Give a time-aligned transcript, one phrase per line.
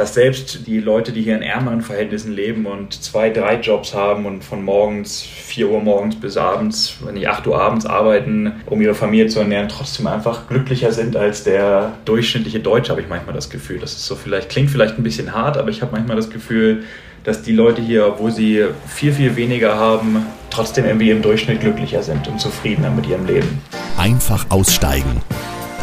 [0.00, 4.24] dass selbst die Leute, die hier in ärmeren Verhältnissen leben und zwei, drei Jobs haben
[4.24, 8.80] und von morgens 4 Uhr morgens bis abends, wenn nicht 8 Uhr abends arbeiten, um
[8.80, 13.34] ihre Familie zu ernähren, trotzdem einfach glücklicher sind als der durchschnittliche Deutsche, habe ich manchmal
[13.34, 13.78] das Gefühl.
[13.78, 16.84] Das ist so vielleicht, klingt vielleicht ein bisschen hart, aber ich habe manchmal das Gefühl,
[17.24, 22.02] dass die Leute hier, obwohl sie viel, viel weniger haben, trotzdem irgendwie im Durchschnitt glücklicher
[22.02, 23.60] sind und zufriedener mit ihrem Leben.
[23.98, 25.20] Einfach aussteigen.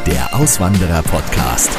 [0.07, 1.69] Der Auswanderer-Podcast.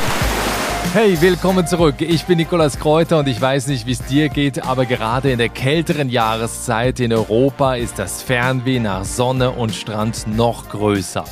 [0.94, 1.96] Hey, willkommen zurück.
[2.00, 5.36] Ich bin Nikolas Kräuter und ich weiß nicht, wie es dir geht, aber gerade in
[5.36, 11.24] der kälteren Jahreszeit in Europa ist das Fernweh nach Sonne und Strand noch größer.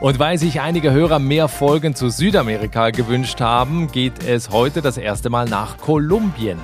[0.00, 4.98] Und weil sich einige Hörer mehr Folgen zu Südamerika gewünscht haben, geht es heute das
[4.98, 6.58] erste Mal nach Kolumbien.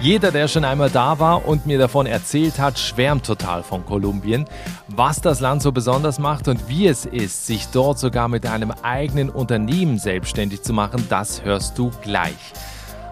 [0.00, 4.44] Jeder, der schon einmal da war und mir davon erzählt hat, schwärmt total von Kolumbien.
[4.88, 8.72] Was das Land so besonders macht und wie es ist, sich dort sogar mit einem
[8.82, 12.52] eigenen Unternehmen selbstständig zu machen, das hörst du gleich.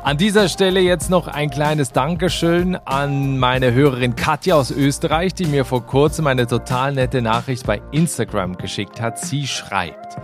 [0.04, 5.46] An dieser Stelle jetzt noch ein kleines Dankeschön an meine Hörerin Katja aus Österreich, die
[5.46, 9.18] mir vor kurzem eine total nette Nachricht bei Instagram geschickt hat.
[9.18, 10.18] Sie schreibt,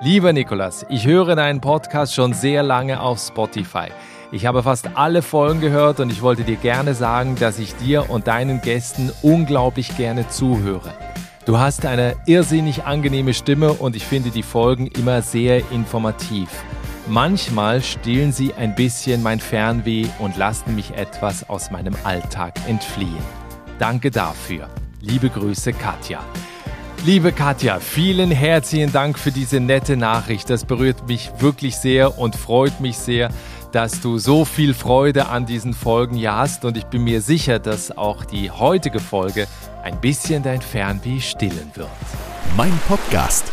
[0.00, 3.88] Lieber Nikolas, ich höre deinen Podcast schon sehr lange auf Spotify.
[4.34, 8.10] Ich habe fast alle Folgen gehört und ich wollte dir gerne sagen, dass ich dir
[8.10, 10.92] und deinen Gästen unglaublich gerne zuhöre.
[11.46, 16.48] Du hast eine irrsinnig angenehme Stimme und ich finde die Folgen immer sehr informativ.
[17.06, 23.22] Manchmal stillen sie ein bisschen mein Fernweh und lassen mich etwas aus meinem Alltag entfliehen.
[23.78, 24.68] Danke dafür.
[25.00, 26.18] Liebe Grüße, Katja.
[27.06, 30.48] Liebe Katja, vielen herzlichen Dank für diese nette Nachricht.
[30.48, 33.28] Das berührt mich wirklich sehr und freut mich sehr,
[33.74, 37.58] dass du so viel Freude an diesen Folgen hier hast und ich bin mir sicher,
[37.58, 39.48] dass auch die heutige Folge
[39.82, 41.88] ein bisschen dein Fernweh stillen wird.
[42.56, 43.44] Mein Podcast.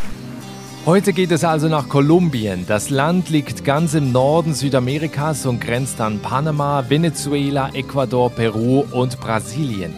[0.85, 2.65] Heute geht es also nach Kolumbien.
[2.67, 9.19] Das Land liegt ganz im Norden Südamerikas und grenzt an Panama, Venezuela, Ecuador, Peru und
[9.19, 9.93] Brasilien.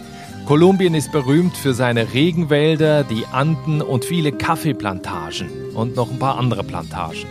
[0.46, 6.38] Kolumbien ist berühmt für seine Regenwälder, die Anden und viele Kaffeeplantagen und noch ein paar
[6.38, 7.26] andere Plantagen.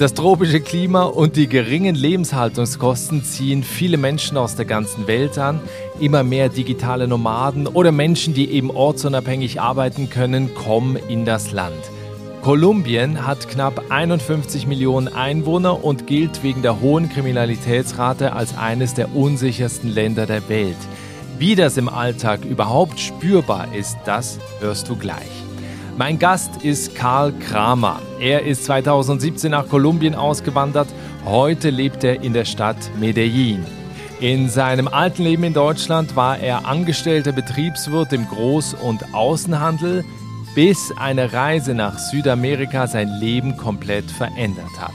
[0.00, 5.60] Das tropische Klima und die geringen Lebenshaltungskosten ziehen viele Menschen aus der ganzen Welt an.
[6.00, 11.76] Immer mehr digitale Nomaden oder Menschen, die eben ortsunabhängig arbeiten können, kommen in das Land.
[12.40, 19.14] Kolumbien hat knapp 51 Millionen Einwohner und gilt wegen der hohen Kriminalitätsrate als eines der
[19.14, 20.78] unsichersten Länder der Welt.
[21.38, 25.49] Wie das im Alltag überhaupt spürbar ist, das hörst du gleich.
[26.00, 28.00] Mein Gast ist Karl Kramer.
[28.20, 30.88] Er ist 2017 nach Kolumbien ausgewandert.
[31.26, 33.66] Heute lebt er in der Stadt Medellin.
[34.18, 40.06] In seinem alten Leben in Deutschland war er angestellter Betriebswirt im Groß- und Außenhandel,
[40.54, 44.94] bis eine Reise nach Südamerika sein Leben komplett verändert hat.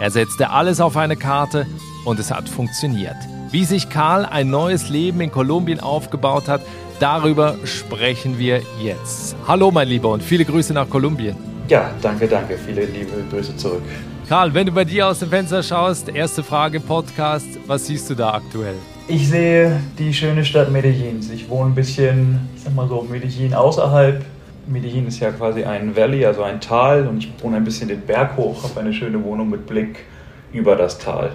[0.00, 1.66] Er setzte alles auf eine Karte
[2.06, 3.16] und es hat funktioniert.
[3.50, 6.62] Wie sich Karl ein neues Leben in Kolumbien aufgebaut hat,
[6.98, 9.36] Darüber sprechen wir jetzt.
[9.46, 11.36] Hallo mein Lieber und viele Grüße nach Kolumbien.
[11.68, 12.56] Ja, danke, danke.
[12.56, 13.82] Viele liebe Grüße zurück.
[14.26, 18.14] Karl, wenn du bei dir aus dem Fenster schaust, erste Frage Podcast, was siehst du
[18.14, 18.76] da aktuell?
[19.08, 21.20] Ich sehe die schöne Stadt Medellin.
[21.34, 24.24] Ich wohne ein bisschen, ich sag mal so, Medellin außerhalb.
[24.66, 28.00] Medellin ist ja quasi ein Valley, also ein Tal und ich wohne ein bisschen den
[28.00, 30.04] Berg hoch, habe eine schöne Wohnung mit Blick
[30.52, 31.32] über das Tal.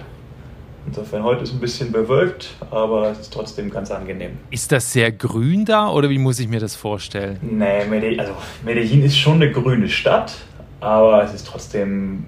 [0.86, 4.32] Insofern heute ist ein bisschen bewölkt, aber es ist trotzdem ganz angenehm.
[4.50, 7.38] Ist das sehr grün da oder wie muss ich mir das vorstellen?
[7.40, 8.32] Nee, Medellin, also
[8.64, 10.34] Medellin ist schon eine grüne Stadt,
[10.80, 12.24] aber es ist trotzdem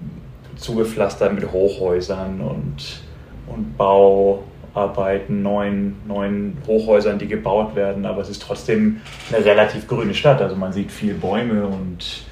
[0.55, 3.01] zugepflastert mit Hochhäusern und,
[3.47, 8.05] und Bauarbeiten, neuen, neuen Hochhäusern, die gebaut werden.
[8.05, 9.01] Aber es ist trotzdem
[9.33, 10.41] eine relativ grüne Stadt.
[10.41, 12.23] Also man sieht viele Bäume und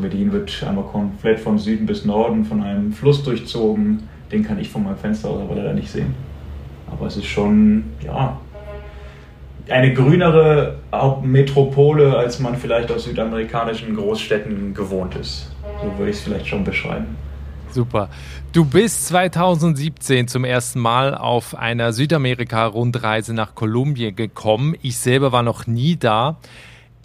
[0.00, 4.68] Medellin wird einmal komplett von Süden bis Norden von einem Fluss durchzogen den kann ich
[4.68, 6.14] von meinem Fenster aus aber leider nicht sehen.
[6.90, 8.38] Aber es ist schon, ja,
[9.68, 10.78] eine grünere
[11.22, 15.52] Metropole, als man vielleicht aus südamerikanischen Großstädten gewohnt ist.
[15.82, 17.16] So würde ich es vielleicht schon beschreiben.
[17.70, 18.08] Super.
[18.52, 24.74] Du bist 2017 zum ersten Mal auf einer Südamerika-Rundreise nach Kolumbien gekommen.
[24.80, 26.38] Ich selber war noch nie da.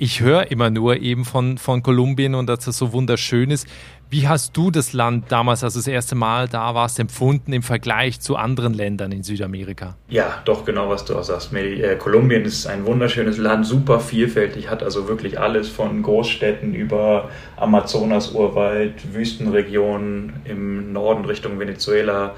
[0.04, 3.66] Ich höre immer nur eben von, von Kolumbien und dass das so wunderschön ist.
[4.10, 7.64] Wie hast du das Land damals, als du das erste Mal da warst, empfunden im
[7.64, 9.96] Vergleich zu anderen Ländern in Südamerika?
[10.10, 11.54] Ja, doch genau, was du auch sagst.
[11.54, 17.30] Äh, Kolumbien ist ein wunderschönes Land, super vielfältig, hat also wirklich alles von Großstädten über
[17.56, 22.36] Amazonas-Urwald, Wüstenregionen im Norden Richtung Venezuela,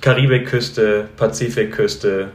[0.00, 2.32] Karibikküste, Pazifikküste.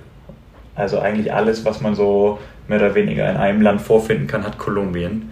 [0.73, 4.57] Also eigentlich alles, was man so mehr oder weniger in einem Land vorfinden kann, hat
[4.57, 5.31] Kolumbien.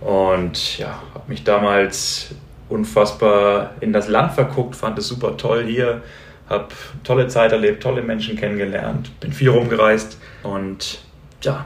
[0.00, 2.34] Und ja, habe mich damals
[2.68, 6.02] unfassbar in das Land verguckt, fand es super toll hier,
[6.48, 6.68] habe
[7.02, 11.00] tolle Zeit erlebt, tolle Menschen kennengelernt, bin viel rumgereist und
[11.42, 11.64] ja,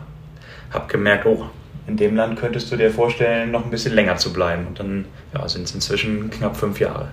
[0.72, 1.46] habe gemerkt, oh,
[1.86, 4.66] in dem Land könntest du dir vorstellen, noch ein bisschen länger zu bleiben.
[4.66, 5.04] Und dann
[5.34, 7.08] ja, sind es inzwischen knapp fünf Jahre.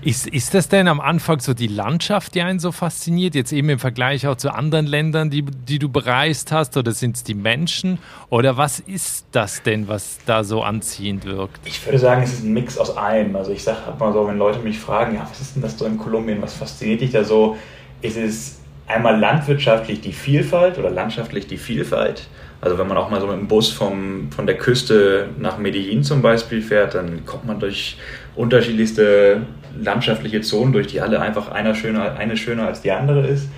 [0.00, 3.34] Ist, ist das denn am Anfang so die Landschaft, die einen so fasziniert?
[3.34, 6.76] Jetzt eben im Vergleich auch zu anderen Ländern, die, die du bereist hast?
[6.76, 7.98] Oder sind es die Menschen?
[8.30, 11.58] Oder was ist das denn, was da so anziehend wirkt?
[11.64, 13.34] Ich würde sagen, es ist ein Mix aus allem.
[13.34, 15.84] Also ich sage mal so, wenn Leute mich fragen, ja, was ist denn das so
[15.84, 16.40] in Kolumbien?
[16.42, 17.56] Was fasziniert dich da so?
[18.00, 22.28] Ist es einmal landwirtschaftlich die Vielfalt oder landschaftlich die Vielfalt?
[22.60, 26.02] Also wenn man auch mal so mit dem Bus vom, von der Küste nach Medellin
[26.02, 27.96] zum Beispiel fährt, dann kommt man durch
[28.38, 29.42] unterschiedlichste
[29.78, 33.48] landschaftliche Zonen, durch die alle einfach einer schöner, eine schöner als die andere ist.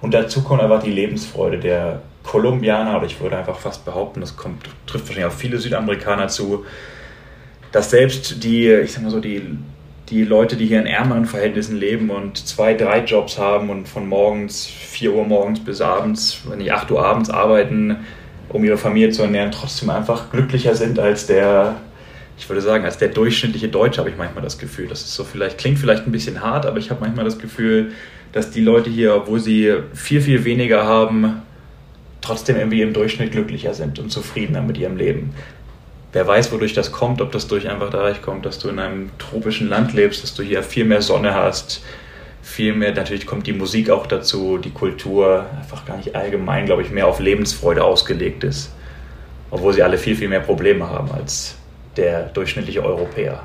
[0.00, 4.36] Und dazu kommt einfach die Lebensfreude der Kolumbianer, oder ich würde einfach fast behaupten, das
[4.36, 6.64] kommt, trifft wahrscheinlich auch viele Südamerikaner zu,
[7.70, 9.42] dass selbst die, ich sag mal so, die,
[10.08, 14.08] die Leute, die hier in ärmeren Verhältnissen leben und zwei, drei Jobs haben und von
[14.08, 17.96] morgens, 4 Uhr morgens bis abends, wenn nicht 8 Uhr abends arbeiten,
[18.48, 21.76] um ihre Familie zu ernähren, trotzdem einfach glücklicher sind als der
[22.40, 25.24] ich würde sagen, als der durchschnittliche Deutsche habe ich manchmal das Gefühl, das ist so
[25.24, 27.92] vielleicht, klingt vielleicht ein bisschen hart, aber ich habe manchmal das Gefühl,
[28.32, 31.42] dass die Leute hier, obwohl sie viel, viel weniger haben,
[32.22, 35.34] trotzdem irgendwie im Durchschnitt glücklicher sind und zufriedener mit ihrem Leben.
[36.14, 39.10] Wer weiß, wodurch das kommt, ob das durch einfach dadurch kommt, dass du in einem
[39.18, 41.82] tropischen Land lebst, dass du hier viel mehr Sonne hast,
[42.40, 46.80] viel mehr, natürlich kommt die Musik auch dazu, die Kultur einfach gar nicht allgemein, glaube
[46.80, 48.72] ich, mehr auf Lebensfreude ausgelegt ist.
[49.50, 51.59] Obwohl sie alle viel, viel mehr Probleme haben als
[51.96, 53.42] der durchschnittliche Europäer.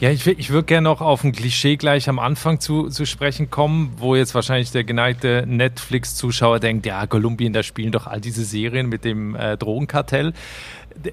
[0.00, 3.50] Ja, ich, ich würde gerne noch auf ein Klischee gleich am Anfang zu, zu sprechen
[3.50, 8.44] kommen, wo jetzt wahrscheinlich der geneigte Netflix-Zuschauer denkt, ja, Kolumbien, da spielen doch all diese
[8.44, 10.32] Serien mit dem äh, Drogenkartell.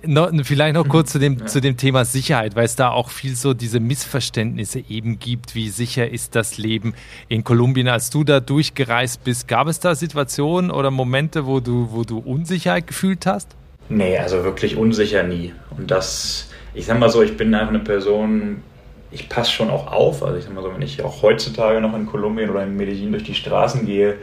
[0.06, 1.46] No, vielleicht noch kurz zu dem, ja.
[1.46, 5.70] zu dem Thema Sicherheit, weil es da auch viel so diese Missverständnisse eben gibt, wie
[5.70, 6.94] sicher ist das Leben
[7.28, 7.88] in Kolumbien.
[7.88, 12.18] Als du da durchgereist bist, gab es da Situationen oder Momente, wo du, wo du
[12.20, 13.56] Unsicherheit gefühlt hast?
[13.88, 15.54] Nee, also wirklich unsicher nie.
[15.78, 16.49] Und das
[16.80, 18.64] ich sag mal so, ich bin einfach eine Person,
[19.12, 20.24] ich passe schon auch auf.
[20.24, 23.12] Also ich sag mal so, wenn ich auch heutzutage noch in Kolumbien oder in Medellin
[23.12, 24.16] durch die Straßen gehe,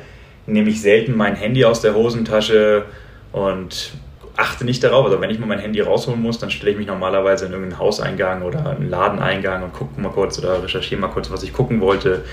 [0.46, 2.86] nehme ich selten mein Handy aus der Hosentasche
[3.32, 3.92] und
[4.38, 5.04] achte nicht darauf.
[5.04, 7.78] Also wenn ich mal mein Handy rausholen muss, dann stelle ich mich normalerweise in irgendeinen
[7.78, 11.82] Hauseingang oder einen Ladeneingang und gucke mal kurz oder recherchiere mal kurz, was ich gucken
[11.82, 12.24] wollte.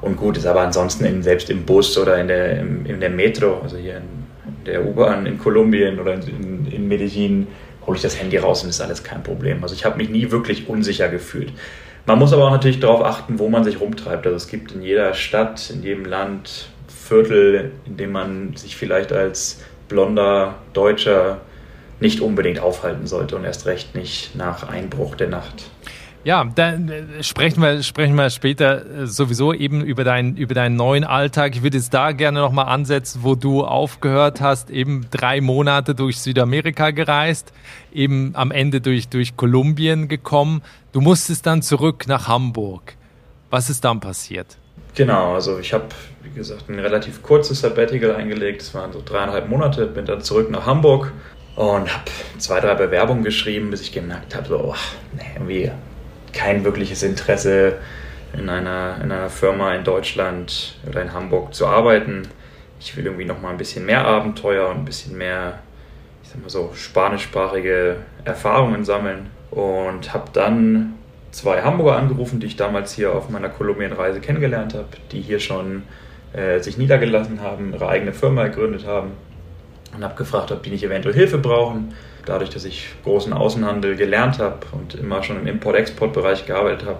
[0.00, 3.10] Und gut, ist aber ansonsten in, selbst im Bus oder in der, in, in der
[3.10, 4.24] Metro, also hier in,
[4.66, 7.48] der U-Bahn in Kolumbien oder in, in Medellin,
[7.86, 9.62] hole ich das Handy raus und ist alles kein Problem.
[9.62, 11.52] Also ich habe mich nie wirklich unsicher gefühlt.
[12.06, 14.26] Man muss aber auch natürlich darauf achten, wo man sich rumtreibt.
[14.26, 19.12] Also es gibt in jeder Stadt, in jedem Land Viertel, in dem man sich vielleicht
[19.12, 21.40] als blonder Deutscher
[22.00, 25.70] nicht unbedingt aufhalten sollte und erst recht nicht nach Einbruch der Nacht.
[26.24, 30.74] Ja, dann äh, sprechen wir, sprechen wir später äh, sowieso eben über, dein, über deinen
[30.74, 31.54] neuen Alltag.
[31.54, 36.18] Ich würde jetzt da gerne nochmal ansetzen, wo du aufgehört hast, eben drei Monate durch
[36.18, 37.52] Südamerika gereist,
[37.92, 40.62] eben am Ende durch, durch Kolumbien gekommen.
[40.92, 42.96] Du musstest dann zurück nach Hamburg.
[43.50, 44.56] Was ist dann passiert?
[44.94, 45.84] Genau, also ich habe,
[46.22, 48.62] wie gesagt, ein relativ kurzes Sabbatical eingelegt.
[48.62, 51.12] Es waren so dreieinhalb Monate, bin dann zurück nach Hamburg
[51.56, 54.74] und habe zwei, drei Bewerbungen geschrieben, bis ich gemerkt habe, so, oh,
[55.16, 55.70] nee, irgendwie
[56.34, 57.78] kein wirkliches Interesse,
[58.36, 62.22] in einer, in einer Firma in Deutschland oder in Hamburg zu arbeiten.
[62.80, 65.60] Ich will irgendwie noch mal ein bisschen mehr Abenteuer und ein bisschen mehr,
[66.22, 69.30] ich sag mal so, spanischsprachige Erfahrungen sammeln.
[69.50, 70.94] Und habe dann
[71.30, 75.84] zwei Hamburger angerufen, die ich damals hier auf meiner Kolumbienreise kennengelernt habe, die hier schon
[76.32, 79.12] äh, sich niedergelassen haben, ihre eigene Firma gegründet haben.
[79.94, 81.94] Und habe gefragt, ob die nicht eventuell Hilfe brauchen
[82.26, 86.98] dadurch, dass ich großen Außenhandel gelernt habe und immer schon im Import-Export-Bereich gearbeitet habe,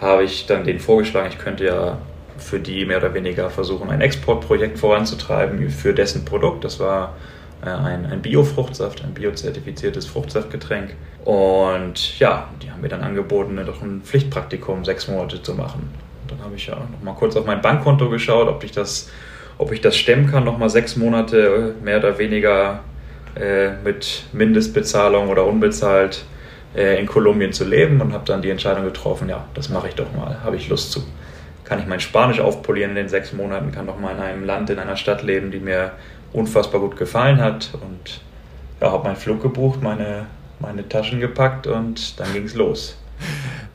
[0.00, 1.98] habe ich dann denen vorgeschlagen, ich könnte ja
[2.36, 6.64] für die mehr oder weniger versuchen, ein Exportprojekt voranzutreiben für dessen Produkt.
[6.64, 7.14] Das war
[7.64, 10.94] äh, ein, ein Bio-Fruchtsaft, ein biozertifiziertes Fruchtsaftgetränk.
[11.24, 15.88] Und ja, die haben mir dann angeboten, doch ein Pflichtpraktikum sechs Monate zu machen.
[16.22, 19.10] Und dann habe ich ja noch mal kurz auf mein Bankkonto geschaut, ob ich das,
[19.58, 22.80] ob ich das stemmen kann, noch mal sechs Monate mehr oder weniger
[23.36, 26.24] äh, mit Mindestbezahlung oder unbezahlt
[26.74, 29.94] äh, in Kolumbien zu leben und habe dann die Entscheidung getroffen, ja, das mache ich
[29.94, 31.02] doch mal, habe ich Lust zu.
[31.64, 34.70] Kann ich mein Spanisch aufpolieren in den sechs Monaten, kann doch mal in einem Land,
[34.70, 35.92] in einer Stadt leben, die mir
[36.32, 38.20] unfassbar gut gefallen hat und
[38.80, 40.26] ja, habe meinen Flug gebucht, meine,
[40.60, 42.98] meine Taschen gepackt und dann ging es los.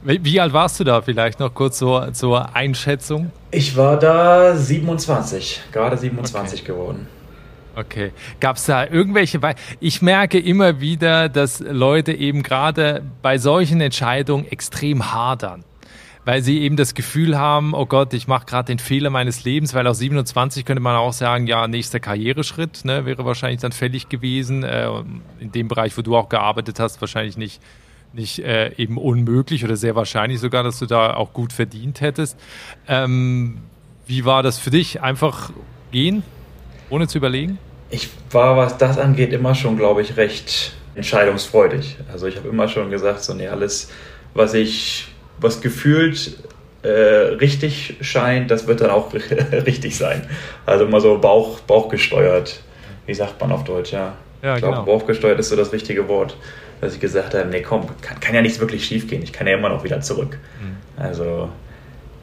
[0.01, 3.31] Wie alt warst du da vielleicht noch kurz zur, zur Einschätzung?
[3.51, 6.71] Ich war da 27, gerade 27 okay.
[6.71, 7.07] geworden.
[7.79, 8.11] Okay.
[8.41, 9.41] Gab es da irgendwelche?
[9.41, 15.63] We ich merke immer wieder, dass Leute eben gerade bei solchen Entscheidungen extrem hadern.
[16.25, 19.73] weil sie eben das Gefühl haben, oh Gott, ich mache gerade den Fehler meines Lebens,
[19.73, 24.09] weil auch 27 könnte man auch sagen, ja, nächster Karriereschritt ne, wäre wahrscheinlich dann fällig
[24.09, 24.63] gewesen.
[24.63, 24.89] Äh,
[25.39, 27.61] in dem Bereich, wo du auch gearbeitet hast, wahrscheinlich nicht,
[28.13, 32.37] nicht äh, eben unmöglich oder sehr wahrscheinlich sogar, dass du da auch gut verdient hättest.
[32.87, 33.59] Ähm,
[34.05, 35.01] wie war das für dich?
[35.01, 35.51] Einfach
[35.91, 36.21] gehen,
[36.89, 37.57] ohne zu überlegen?
[37.89, 41.97] Ich war, was das angeht, immer schon, glaube ich, recht entscheidungsfreudig.
[42.11, 43.89] Also ich habe immer schon gesagt, so nee, alles,
[44.33, 45.07] was ich,
[45.39, 46.37] was gefühlt
[46.83, 49.13] äh, richtig scheint, das wird dann auch
[49.51, 50.29] richtig sein.
[50.65, 52.61] Also immer so Bauch, Bauchgesteuert.
[53.05, 54.13] Wie sagt man auf Deutsch, ja.
[54.41, 54.85] ja ich glaube, genau.
[54.85, 56.37] Bauchgesteuert ist so das richtige Wort,
[56.79, 59.23] dass ich gesagt habe, nee, komm, kann, kann ja nichts wirklich schief gehen.
[59.23, 60.37] Ich kann ja immer noch wieder zurück.
[60.61, 61.01] Mhm.
[61.01, 61.49] Also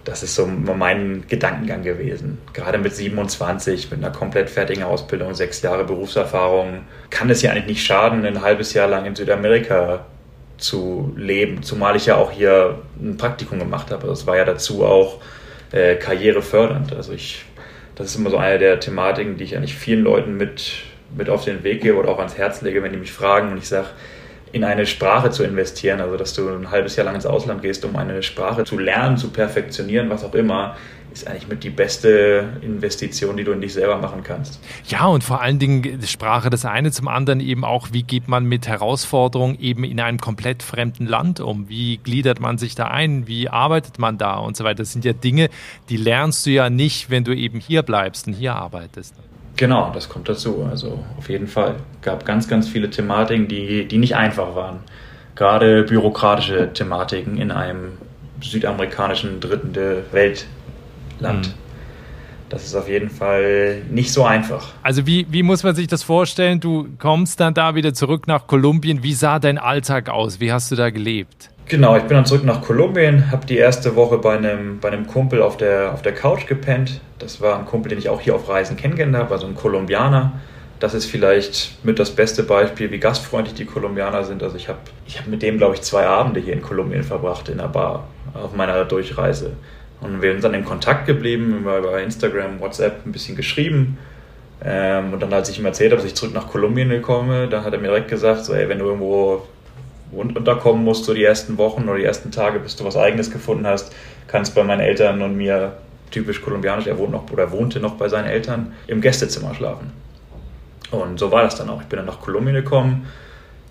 [0.07, 2.39] das ist so mein Gedankengang gewesen.
[2.53, 7.67] Gerade mit 27, mit einer komplett fertigen Ausbildung, sechs Jahre Berufserfahrung, kann es ja eigentlich
[7.67, 10.07] nicht schaden, ein halbes Jahr lang in Südamerika
[10.59, 11.65] zu leben.
[11.65, 14.07] Zumal ich ja auch hier ein Praktikum gemacht habe.
[14.07, 15.21] Das war ja dazu auch
[15.73, 16.95] äh, karrierefördernd.
[16.95, 17.45] Also ich,
[17.97, 20.85] das ist immer so eine der Thematiken, die ich eigentlich vielen Leuten mit,
[21.19, 23.59] mit auf den Weg gebe oder auch ans Herz lege, wenn die mich fragen und
[23.59, 23.89] ich sage,
[24.53, 27.85] in eine Sprache zu investieren, also dass du ein halbes Jahr lang ins Ausland gehst,
[27.85, 30.77] um eine Sprache zu lernen, zu perfektionieren, was auch immer,
[31.13, 34.61] ist eigentlich mit die beste Investition, die du in dich selber machen kannst.
[34.87, 38.45] Ja, und vor allen Dingen Sprache das eine, zum anderen eben auch, wie geht man
[38.45, 41.69] mit Herausforderungen eben in einem komplett fremden Land um?
[41.69, 43.27] Wie gliedert man sich da ein?
[43.27, 44.77] Wie arbeitet man da und so weiter?
[44.83, 45.49] Das sind ja Dinge,
[45.89, 49.15] die lernst du ja nicht, wenn du eben hier bleibst und hier arbeitest.
[49.57, 50.67] Genau, das kommt dazu.
[50.71, 51.77] Also auf jeden Fall.
[52.03, 54.81] gab ganz, ganz viele Thematiken, die, die nicht einfach waren.
[55.35, 57.99] Gerade bürokratische Thematiken in einem
[58.43, 59.75] südamerikanischen dritten
[60.13, 61.49] Weltland.
[61.49, 61.66] Mhm.
[62.49, 64.75] Das ist auf jeden Fall nicht so einfach.
[64.83, 66.61] Also wie, wie muss man sich das vorstellen?
[66.61, 69.03] Du kommst dann da wieder zurück nach Kolumbien.
[69.03, 70.39] Wie sah dein Alltag aus?
[70.39, 71.51] Wie hast du da gelebt?
[71.69, 75.09] Genau, ich bin dann zurück nach Kolumbien, habe die erste Woche bei einem, bei einem
[75.09, 77.01] Kumpel auf der, auf der Couch gepennt.
[77.19, 80.35] Das war ein Kumpel, den ich auch hier auf Reisen kennengelernt habe, also ein Kolumbianer.
[80.79, 84.45] Das ist vielleicht mit das beste Beispiel, wie gastfreundlich die Kolumbianer sind.
[84.45, 87.49] Also ich habe ich hab mit dem, glaube ich, zwei Abende hier in Kolumbien verbracht,
[87.49, 89.57] in einer Bar, auf meiner Durchreise.
[90.01, 93.99] Und wir sind dann in Kontakt geblieben, über Instagram, WhatsApp ein bisschen geschrieben.
[94.65, 97.63] Ähm, und dann, als ich ihm erzählt habe, dass ich zurück nach Kolumbien komme, da
[97.63, 99.43] hat er mir direkt gesagt, so, ey, wenn du irgendwo
[100.13, 103.67] unterkommen musst, so die ersten Wochen oder die ersten Tage, bis du was Eigenes gefunden
[103.67, 103.95] hast,
[104.29, 105.77] kannst bei meinen Eltern und mir,
[106.11, 109.93] typisch kolumbianisch, er wohnt noch oder wohnte noch bei seinen Eltern, im Gästezimmer schlafen.
[110.91, 111.83] Und so war das dann auch.
[111.83, 113.07] Ich bin dann nach Kolumbien gekommen.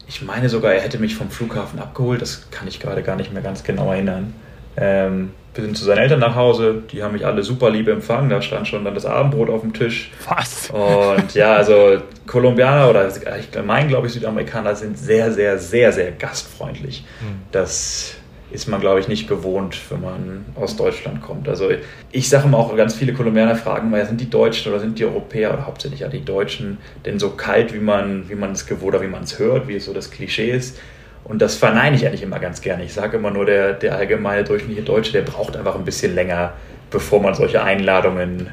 [0.07, 2.21] Ich meine sogar, er hätte mich vom Flughafen abgeholt.
[2.21, 4.33] Das kann ich gerade gar nicht mehr ganz genau erinnern.
[4.77, 8.29] Ähm, wir sind zu seinen Eltern nach Hause, die haben mich alle super lieb empfangen,
[8.29, 10.11] da stand schon dann das Abendbrot auf dem Tisch.
[10.27, 10.69] Was?
[10.69, 11.97] Und ja, also
[12.27, 17.05] Kolumbianer oder ich meine, glaube ich, Südamerikaner sind sehr, sehr, sehr, sehr gastfreundlich.
[17.19, 17.39] Hm.
[17.51, 18.15] Das
[18.51, 21.47] ist man, glaube ich, nicht gewohnt, wenn man aus Deutschland kommt.
[21.49, 21.69] Also
[22.11, 25.05] ich sage immer auch, ganz viele Kolumbianer fragen mal, sind die Deutschen oder sind die
[25.05, 28.95] Europäer oder hauptsächlich ja die Deutschen denn so kalt, wie man, wie man es gewohnt
[28.95, 30.79] oder wie man es hört, wie es so das Klischee ist.
[31.25, 32.83] Und das verneine ich eigentlich immer ganz gerne.
[32.83, 36.53] Ich sage immer nur, der, der allgemeine durchschnittliche Deutsche, der braucht einfach ein bisschen länger,
[36.91, 38.51] bevor man solche Einladungen,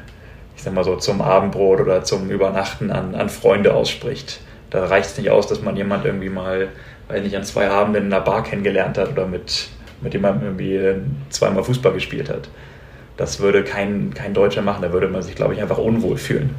[0.55, 4.41] ich sag mal so, zum Abendbrot oder zum Übernachten an, an Freunde ausspricht.
[4.71, 6.69] Da reicht es nicht aus, dass man jemand irgendwie mal,
[7.07, 9.67] weil nicht an zwei Abenden in einer Bar kennengelernt hat oder mit,
[10.01, 10.95] mit jemandem irgendwie
[11.29, 12.49] zweimal Fußball gespielt hat.
[13.17, 16.55] Das würde kein, kein Deutscher machen, da würde man sich, glaube ich, einfach unwohl fühlen.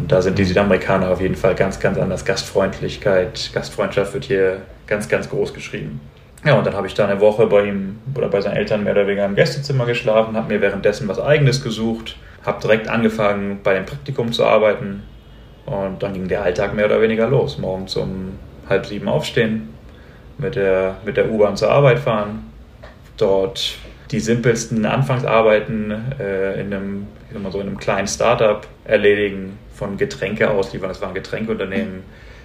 [0.00, 2.24] Und da sind die Südamerikaner auf jeden Fall ganz, ganz anders.
[2.24, 6.00] Gastfreundlichkeit, Gastfreundschaft wird hier ganz, ganz groß geschrieben.
[6.42, 8.94] Ja, und dann habe ich da eine Woche bei ihm oder bei seinen Eltern mehr
[8.94, 12.16] oder weniger im Gästezimmer geschlafen, habe mir währenddessen was Eigenes gesucht,
[12.46, 15.02] habe direkt angefangen, bei dem Praktikum zu arbeiten.
[15.66, 17.58] Und dann ging der Alltag mehr oder weniger los.
[17.58, 18.38] Morgens um
[18.70, 19.68] halb sieben aufstehen,
[20.38, 22.50] mit der, mit der U-Bahn zur Arbeit fahren,
[23.18, 23.76] dort
[24.10, 29.58] die simpelsten Anfangsarbeiten äh, in, einem, ich sag mal so in einem kleinen Startup erledigen,
[29.74, 30.88] von Getränke ausliefern.
[30.88, 32.02] Das war ein Getränkeunternehmen.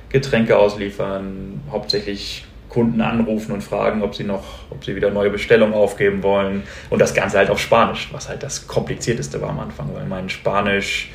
[0.09, 5.73] Getränke ausliefern, hauptsächlich Kunden anrufen und fragen, ob sie noch, ob sie wieder neue Bestellungen
[5.73, 6.63] aufgeben wollen.
[6.89, 10.29] Und das Ganze halt auf Spanisch, was halt das Komplizierteste war am Anfang, weil mein
[10.29, 11.11] Spanisch,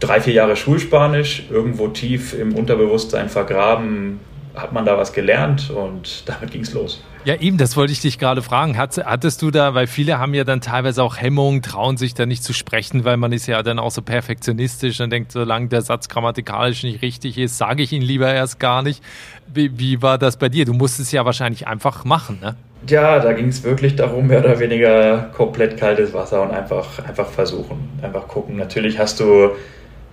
[0.00, 4.20] drei, vier Jahre Schulspanisch, irgendwo tief im Unterbewusstsein vergraben,
[4.54, 7.02] hat man da was gelernt und damit ging es los.
[7.24, 8.76] Ja, eben, das wollte ich dich gerade fragen.
[8.76, 12.44] hattest du da, weil viele haben ja dann teilweise auch Hemmungen, trauen sich da nicht
[12.44, 16.10] zu sprechen, weil man ist ja dann auch so perfektionistisch und denkt, solange der Satz
[16.10, 19.02] grammatikalisch nicht richtig ist, sage ich ihn lieber erst gar nicht.
[19.46, 20.66] Wie, wie war das bei dir?
[20.66, 22.56] Du musstest es ja wahrscheinlich einfach machen, ne?
[22.86, 27.28] Ja, da ging es wirklich darum, mehr oder weniger komplett kaltes Wasser und einfach, einfach
[27.28, 28.56] versuchen, einfach gucken.
[28.56, 29.52] Natürlich hast du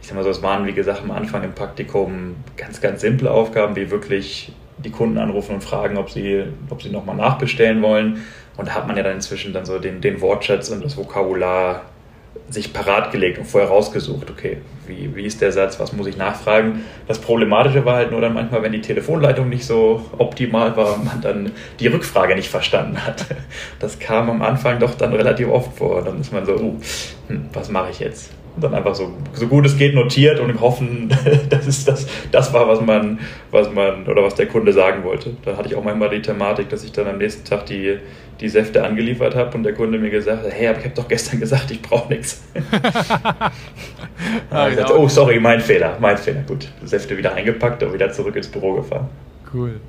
[0.01, 3.29] ich sag mal so, es waren wie gesagt am Anfang im Praktikum ganz, ganz simple
[3.29, 8.23] Aufgaben, wie wirklich die Kunden anrufen und fragen, ob sie, ob sie nochmal nachbestellen wollen.
[8.57, 11.83] Und da hat man ja dann inzwischen dann so den, den Wortschatz und das Vokabular
[12.49, 16.17] sich parat gelegt und vorher rausgesucht, okay, wie, wie ist der Satz, was muss ich
[16.17, 16.83] nachfragen.
[17.07, 21.05] Das Problematische war halt nur dann manchmal, wenn die Telefonleitung nicht so optimal war und
[21.05, 23.25] man dann die Rückfrage nicht verstanden hat.
[23.79, 26.03] Das kam am Anfang doch dann relativ oft vor.
[26.03, 26.79] Dann ist man so, uh,
[27.27, 28.31] hm, was mache ich jetzt?
[28.55, 31.09] Und dann einfach so, so gut es geht notiert und Hoffen,
[31.49, 35.35] dass es das, das war, was man, was man oder was der Kunde sagen wollte.
[35.45, 37.97] Da hatte ich auch manchmal die Thematik, dass ich dann am nächsten Tag die,
[38.41, 41.07] die Säfte angeliefert habe und der Kunde mir gesagt hat, hey, aber ich habe doch
[41.07, 42.43] gestern gesagt, ich brauche nichts.
[44.49, 46.41] ah, oh, sorry, mein Fehler, mein Fehler.
[46.41, 49.07] Gut, Säfte wieder eingepackt und wieder zurück ins Büro gefahren.
[49.53, 49.79] Cool.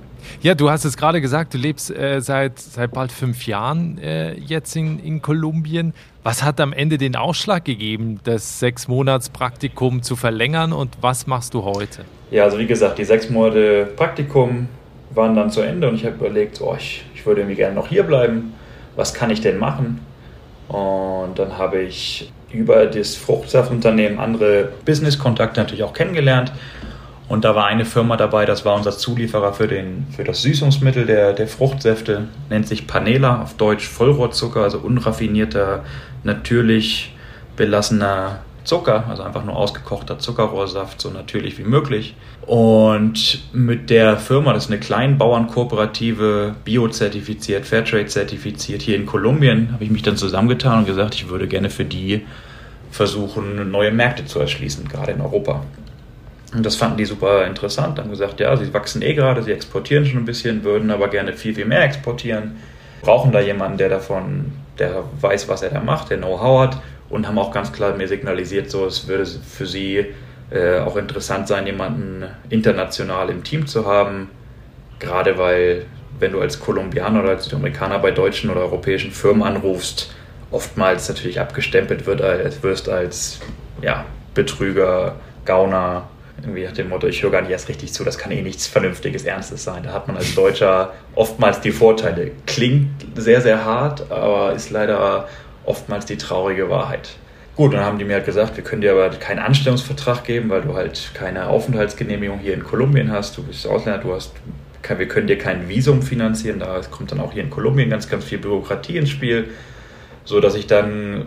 [0.43, 4.35] Ja, du hast es gerade gesagt, du lebst äh, seit, seit bald fünf Jahren äh,
[4.35, 5.95] jetzt in, in Kolumbien.
[6.23, 11.27] Was hat am Ende den Ausschlag gegeben, das sechs Monats Praktikum zu verlängern und was
[11.27, 12.05] machst du heute?
[12.31, 14.69] Ja, also wie gesagt, die sechs Monate Praktikum
[15.11, 17.89] waren dann zu Ende und ich habe überlegt, oh, ich, ich würde irgendwie gerne noch
[17.89, 18.55] hier bleiben.
[18.97, 20.01] Was kann ich denn machen?
[20.69, 26.53] Und dann habe ich über das Fruchtsaftunternehmen andere Business-Kontakte natürlich auch kennengelernt
[27.33, 31.07] und da war eine Firma dabei, das war unser Zulieferer für, den, für das Süßungsmittel
[31.07, 35.83] der, der Fruchtsäfte, nennt sich Panela, auf Deutsch Vollrohrzucker, also unraffinierter,
[36.25, 37.15] natürlich
[37.57, 42.17] belassener Zucker, also einfach nur ausgekochter Zuckerrohrsaft, so natürlich wie möglich.
[42.45, 49.85] Und mit der Firma, das ist eine Kleinbauernkooperative, biozertifiziert, Fairtrade zertifiziert hier in Kolumbien, habe
[49.85, 52.27] ich mich dann zusammengetan und gesagt, ich würde gerne für die
[52.91, 55.63] versuchen, neue Märkte zu erschließen, gerade in Europa.
[56.55, 60.05] Und das fanden die super interessant, haben gesagt, ja, sie wachsen eh gerade, sie exportieren
[60.05, 62.57] schon ein bisschen, würden aber gerne viel, viel mehr exportieren,
[63.01, 67.27] brauchen da jemanden, der davon, der weiß, was er da macht, der Know-how hat und
[67.27, 70.07] haben auch ganz klar mir signalisiert, so es würde für sie
[70.51, 74.29] äh, auch interessant sein, jemanden international im Team zu haben,
[74.99, 75.87] gerade weil,
[76.19, 80.15] wenn du als Kolumbianer oder als Südamerikaner bei deutschen oder europäischen Firmen anrufst,
[80.51, 83.41] oftmals natürlich abgestempelt wird, als wirst als
[83.81, 84.05] ja,
[84.35, 85.17] Betrüger,
[85.47, 86.09] Gauner,
[86.43, 88.67] irgendwie nach dem Motto, ich höre gar nicht erst richtig zu, das kann eh nichts
[88.67, 89.83] Vernünftiges, Ernstes sein.
[89.85, 92.33] Da hat man als Deutscher oftmals die Vorteile.
[92.47, 95.29] Klingt sehr, sehr hart, aber ist leider
[95.65, 97.11] oftmals die traurige Wahrheit.
[97.55, 100.63] Gut, dann haben die mir halt gesagt, wir können dir aber keinen Anstellungsvertrag geben, weil
[100.63, 103.37] du halt keine Aufenthaltsgenehmigung hier in Kolumbien hast.
[103.37, 104.33] Du bist Ausländer, du hast,
[104.89, 106.61] wir können dir kein Visum finanzieren.
[106.61, 109.51] Da kommt dann auch hier in Kolumbien ganz, ganz viel Bürokratie ins Spiel,
[110.25, 111.27] so dass ich dann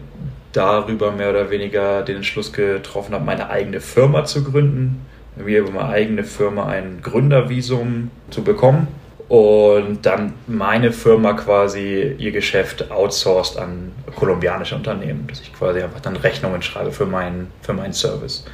[0.55, 5.71] darüber mehr oder weniger den Entschluss getroffen habe, meine eigene Firma zu gründen, mir über
[5.71, 8.87] meine eigene Firma ein Gründervisum zu bekommen
[9.27, 15.99] und dann meine Firma quasi ihr Geschäft outsourced an kolumbianische Unternehmen, dass ich quasi einfach
[15.99, 18.45] dann Rechnungen schreibe für meinen, für meinen Service.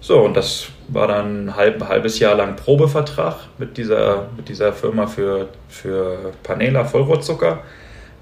[0.00, 4.72] So, und das war dann ein, halb, halbes Jahr lang Probevertrag mit dieser, mit dieser
[4.72, 7.64] Firma für, für Panela Vollrohrzucker.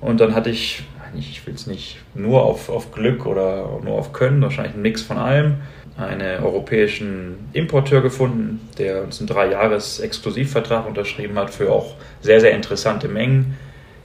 [0.01, 0.83] Und dann hatte ich
[1.19, 5.03] ich will es nicht nur auf, auf Glück oder nur auf Können, wahrscheinlich ein Mix
[5.03, 5.57] von allem,
[5.97, 13.09] einen europäischen Importeur gefunden, der uns einen Drei-Jahres-Exklusivvertrag unterschrieben hat für auch sehr, sehr interessante
[13.09, 13.57] Mengen,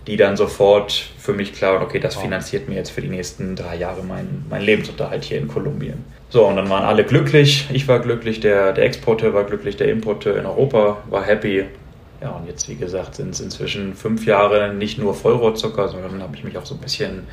[0.08, 3.56] die dann sofort für mich klar waren, okay, das finanziert mir jetzt für die nächsten
[3.56, 6.04] drei Jahre meinen mein Lebensunterhalt hier in Kolumbien.
[6.30, 9.89] So, und dann waren alle glücklich, ich war glücklich, der, der Exporteur war glücklich, der
[9.89, 11.65] Importeur in Europa war happy
[12.21, 16.36] ja, und jetzt, wie gesagt, sind es inzwischen fünf Jahre nicht nur Vollrohrzucker, sondern habe
[16.36, 17.23] ich mich auch so ein bisschen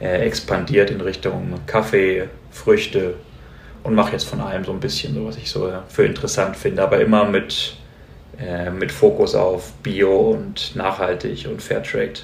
[0.00, 3.14] äh, expandiert in Richtung Kaffee, Früchte
[3.84, 6.82] und mache jetzt von allem so ein bisschen so, was ich so für interessant finde,
[6.82, 7.76] aber immer mit,
[8.40, 12.20] äh, mit Fokus auf Bio und nachhaltig und Fairtrade.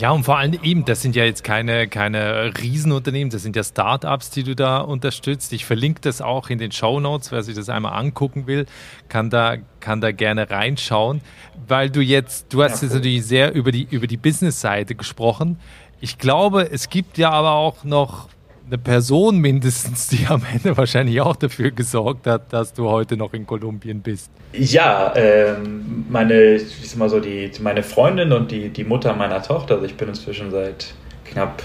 [0.00, 3.64] Ja, und vor allem eben, das sind ja jetzt keine, keine Riesenunternehmen, das sind ja
[3.64, 5.52] Startups, die du da unterstützt.
[5.52, 8.66] Ich verlinke das auch in den Show Notes, wer sich das einmal angucken will,
[9.08, 11.20] kann da, kann da gerne reinschauen,
[11.66, 12.82] weil du jetzt, du hast ja, cool.
[12.84, 15.58] jetzt natürlich sehr über die, über die Business-Seite gesprochen.
[16.00, 18.28] Ich glaube, es gibt ja aber auch noch
[18.68, 23.32] eine Person mindestens, die am Ende wahrscheinlich auch dafür gesorgt hat, dass du heute noch
[23.32, 24.30] in Kolumbien bist.
[24.52, 29.42] Ja, ähm, meine, ich sag mal so, die, meine Freundin und die, die Mutter meiner
[29.42, 31.62] Tochter, also ich bin inzwischen seit knapp,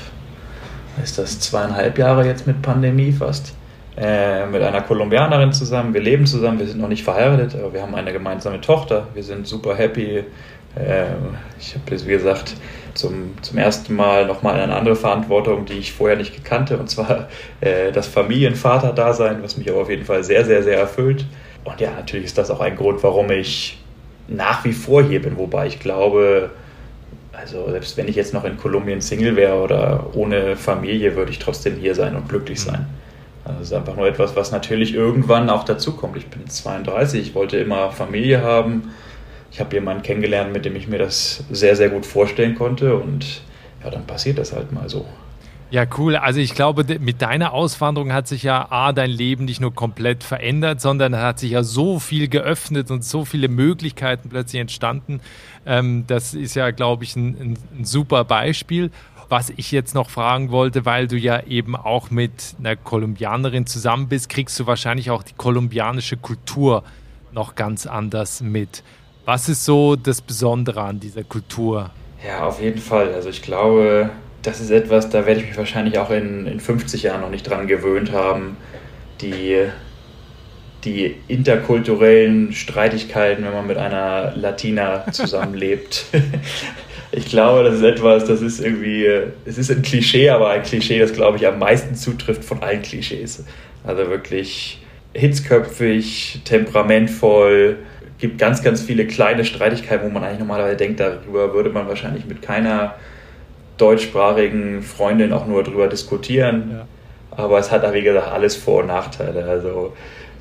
[1.04, 3.54] ist das zweieinhalb Jahre jetzt mit Pandemie fast,
[3.98, 5.94] äh, mit einer Kolumbianerin zusammen.
[5.94, 9.08] Wir leben zusammen, wir sind noch nicht verheiratet, aber wir haben eine gemeinsame Tochter.
[9.14, 10.24] Wir sind super happy.
[10.76, 11.06] Äh,
[11.60, 12.56] ich habe jetzt, wie gesagt,
[12.94, 17.28] zum, zum ersten Mal nochmal eine andere Verantwortung, die ich vorher nicht gekannte, und zwar
[17.62, 21.26] äh, das Familienvater-Dasein, was mich aber auf jeden Fall sehr, sehr, sehr erfüllt.
[21.64, 23.80] Und ja, natürlich ist das auch ein Grund, warum ich
[24.28, 26.52] nach wie vor hier bin, wobei ich glaube,
[27.32, 31.40] also selbst wenn ich jetzt noch in Kolumbien Single wäre oder ohne Familie, würde ich
[31.40, 32.72] trotzdem hier sein und glücklich mhm.
[32.72, 32.86] sein.
[33.46, 36.16] Also es ist einfach nur etwas, was natürlich irgendwann auch dazukommt.
[36.16, 38.94] Ich bin 32, ich wollte immer Familie haben
[39.54, 43.42] ich habe jemanden kennengelernt, mit dem ich mir das sehr, sehr gut vorstellen konnte und
[43.84, 45.06] ja, dann passiert das halt mal so.
[45.70, 46.16] Ja, cool.
[46.16, 50.24] Also ich glaube, mit deiner Auswanderung hat sich ja A, dein Leben nicht nur komplett
[50.24, 55.20] verändert, sondern hat sich ja so viel geöffnet und so viele Möglichkeiten plötzlich entstanden.
[55.66, 58.92] Ähm, das ist ja, glaube ich, ein, ein super Beispiel.
[59.30, 64.08] Was ich jetzt noch fragen wollte, weil du ja eben auch mit einer Kolumbianerin zusammen
[64.10, 66.84] bist, kriegst du wahrscheinlich auch die kolumbianische Kultur
[67.32, 68.84] noch ganz anders mit.
[69.26, 71.92] Was ist so das Besondere an dieser Kultur?
[72.26, 73.14] Ja, auf jeden Fall.
[73.14, 74.10] Also ich glaube,
[74.42, 77.50] das ist etwas, da werde ich mich wahrscheinlich auch in, in 50 Jahren noch nicht
[77.50, 78.58] dran gewöhnt haben.
[79.22, 79.58] Die,
[80.84, 86.06] die interkulturellen Streitigkeiten, wenn man mit einer Latina zusammenlebt.
[87.12, 89.08] ich glaube, das ist etwas, das ist irgendwie,
[89.46, 92.82] es ist ein Klischee, aber ein Klischee, das glaube ich am meisten zutrifft von allen
[92.82, 93.46] Klischees.
[93.86, 94.82] Also wirklich
[95.14, 97.78] hitzköpfig, temperamentvoll,
[98.24, 102.26] gibt ganz, ganz viele kleine Streitigkeiten, wo man eigentlich normalerweise denkt, darüber würde man wahrscheinlich
[102.26, 102.96] mit keiner
[103.78, 106.70] deutschsprachigen Freundin auch nur drüber diskutieren.
[106.72, 106.88] Ja.
[107.32, 109.44] Aber es hat, wie gesagt, alles Vor- und Nachteile.
[109.44, 109.92] Also,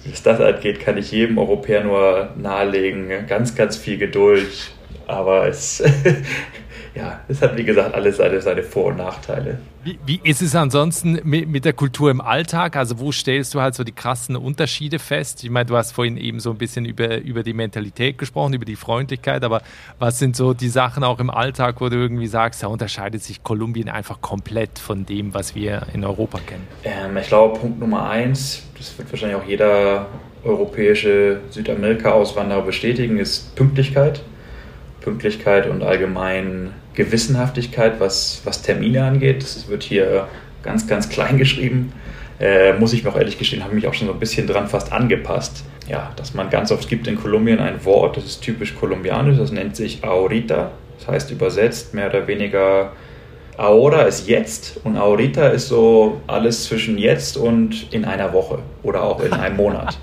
[0.09, 3.27] was das angeht, kann ich jedem Europäer nur nahelegen.
[3.27, 4.71] Ganz, ganz viel Geduld.
[5.09, 5.83] Aber es
[6.95, 9.59] ja, es hat wie gesagt alles seine, seine Vor- und Nachteile.
[9.83, 12.77] Wie, wie, ist es ansonsten mit, mit, der Kultur im Alltag?
[12.77, 15.43] Also wo stellst du halt so die krassen Unterschiede fest?
[15.43, 18.67] Ich meine, du hast vorhin eben so ein bisschen über, über die Mentalität gesprochen, über
[18.67, 19.63] die Freundlichkeit, aber
[19.99, 23.43] was sind so die Sachen auch im Alltag, wo du irgendwie sagst, da unterscheidet sich
[23.43, 26.69] Kolumbien einfach komplett von dem, was wir in Europa kennen?
[26.85, 30.07] Ähm, ich glaube, Punkt Nummer eins, das wird wahrscheinlich auch jeder
[30.45, 34.23] europäische Südamerika-Auswanderer bestätigen, ist Pünktlichkeit.
[35.03, 39.43] Pünktlichkeit und allgemein Gewissenhaftigkeit, was, was Termine angeht.
[39.43, 40.29] Das wird hier
[40.63, 41.93] ganz, ganz klein geschrieben.
[42.41, 44.47] Äh, muss ich mir auch ehrlich gestehen, habe ich mich auch schon so ein bisschen
[44.47, 45.65] dran fast angepasst.
[45.89, 49.53] Ja, dass man ganz oft gibt in Kolumbien ein Wort, das ist typisch kolumbianisch, das
[49.53, 50.71] nennt sich ahorita.
[50.99, 52.93] Das heißt übersetzt mehr oder weniger
[53.57, 59.03] ahora ist jetzt und ahorita ist so alles zwischen jetzt und in einer Woche oder
[59.03, 59.99] auch in einem Monat.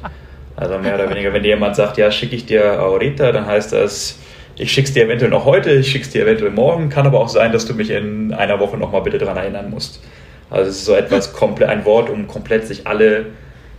[0.56, 3.71] Also mehr oder weniger, wenn dir jemand sagt, ja, schicke ich dir ahorita, dann heißt
[3.71, 4.19] das,
[4.60, 7.54] ich schick's dir eventuell noch heute, ich schick's dir eventuell morgen, kann aber auch sein,
[7.54, 10.02] dass du mich in einer Woche nochmal bitte daran erinnern musst.
[10.50, 13.28] Also es ist so etwas komplett ein Wort, um komplett sich alle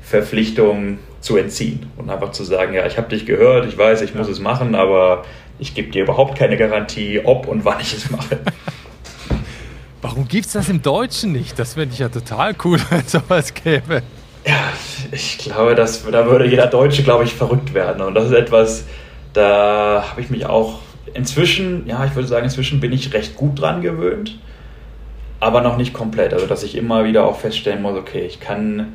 [0.01, 4.14] Verpflichtungen zu entziehen und einfach zu sagen, ja, ich habe dich gehört, ich weiß, ich
[4.14, 5.25] muss es machen, aber
[5.59, 8.38] ich gebe dir überhaupt keine Garantie, ob und wann ich es mache.
[10.03, 11.59] Warum gibt es das im Deutschen nicht?
[11.59, 14.03] Das finde ich ja total cool, wenn es sowas gäbe.
[14.47, 14.73] Ja,
[15.12, 18.01] ich glaube, dass, da würde jeder Deutsche, glaube ich, verrückt werden.
[18.01, 18.87] Und das ist etwas,
[19.33, 20.81] da habe ich mich auch
[21.14, 24.38] inzwischen, ja, ich würde sagen, inzwischen bin ich recht gut dran gewöhnt,
[25.40, 26.33] aber noch nicht komplett.
[26.33, 28.95] Also, dass ich immer wieder auch feststellen muss, okay, ich kann,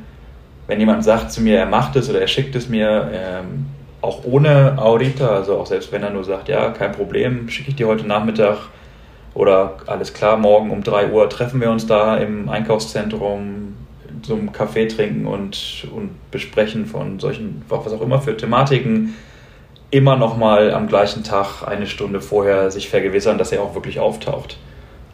[0.66, 3.66] wenn jemand sagt zu mir, er macht es oder er schickt es mir, ähm,
[4.02, 7.76] auch ohne Audita, also auch selbst wenn er nur sagt, ja, kein Problem, schicke ich
[7.76, 8.58] dir heute Nachmittag
[9.34, 13.74] oder alles klar, morgen um 3 Uhr treffen wir uns da im Einkaufszentrum
[14.22, 19.14] zum Kaffee trinken und, und besprechen von solchen, was auch immer für Thematiken
[19.96, 23.98] immer noch mal am gleichen Tag eine Stunde vorher sich vergewissern, dass er auch wirklich
[23.98, 24.58] auftaucht.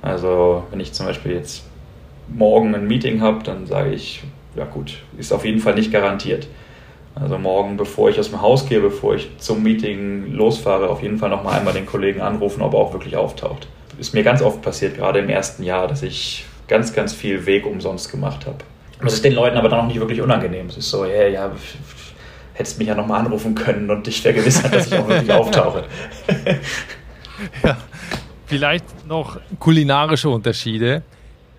[0.02, 1.64] Also wenn ich zum Beispiel jetzt
[2.28, 4.24] morgen ein Meeting habe, dann sage ich,
[4.56, 6.48] ja gut, ist auf jeden Fall nicht garantiert.
[7.14, 11.18] Also morgen, bevor ich aus dem Haus gehe, bevor ich zum Meeting losfahre, auf jeden
[11.18, 13.68] Fall noch mal einmal den Kollegen anrufen, ob er auch wirklich auftaucht.
[13.98, 17.66] Ist mir ganz oft passiert, gerade im ersten Jahr, dass ich ganz, ganz viel Weg
[17.66, 18.58] umsonst gemacht habe.
[19.00, 20.66] Das ist den Leuten aber dann auch nicht wirklich unangenehm.
[20.66, 21.52] Es ist so, ja, ja,
[22.54, 25.84] hättest mich ja nochmal anrufen können und dich vergewissern, dass ich auch wirklich auftauche.
[27.62, 27.76] ja,
[28.46, 31.02] vielleicht noch kulinarische Unterschiede.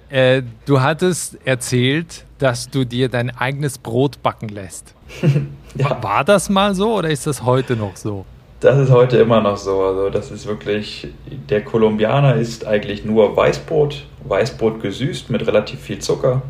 [0.09, 4.93] Äh, du hattest erzählt, dass du dir dein eigenes Brot backen lässt.
[5.75, 6.03] ja.
[6.03, 8.25] War das mal so oder ist das heute noch so?
[8.59, 9.81] Das ist heute immer noch so.
[9.81, 11.07] Also das ist wirklich,
[11.49, 16.43] der Kolumbianer isst eigentlich nur Weißbrot, Weißbrot gesüßt mit relativ viel Zucker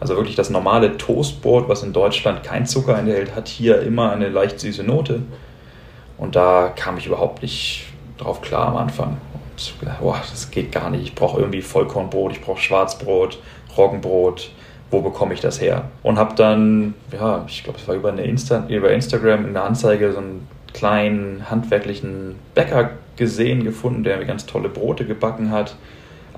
[0.00, 4.30] also wirklich das normale Toastbrot, was in Deutschland kein Zucker enthält, hat hier immer eine
[4.30, 5.22] leicht süße Note.
[6.16, 7.84] Und da kam ich überhaupt nicht
[8.16, 9.18] drauf klar am Anfang.
[9.52, 11.02] Und boah, das geht gar nicht.
[11.02, 13.38] Ich brauche irgendwie Vollkornbrot, ich brauche Schwarzbrot,
[13.76, 14.50] Roggenbrot.
[14.90, 15.84] Wo bekomme ich das her?
[16.02, 19.64] Und habe dann, ja, ich glaube, es war über, eine Insta über Instagram in der
[19.64, 25.76] Anzeige so einen kleinen handwerklichen Bäcker gesehen, gefunden, der mir ganz tolle Brote gebacken hat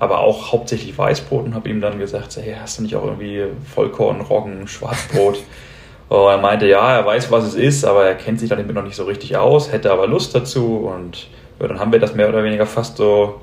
[0.03, 3.45] aber auch hauptsächlich Weißbrot und habe ihm dann gesagt, hey, hast du nicht auch irgendwie
[3.73, 5.39] Vollkorn, Roggen, Schwarzbrot?
[6.09, 8.83] und er meinte, ja, er weiß, was es ist, aber er kennt sich damit noch
[8.83, 11.27] nicht so richtig aus, hätte aber Lust dazu und
[11.59, 13.41] ja, dann haben wir das mehr oder weniger fast so,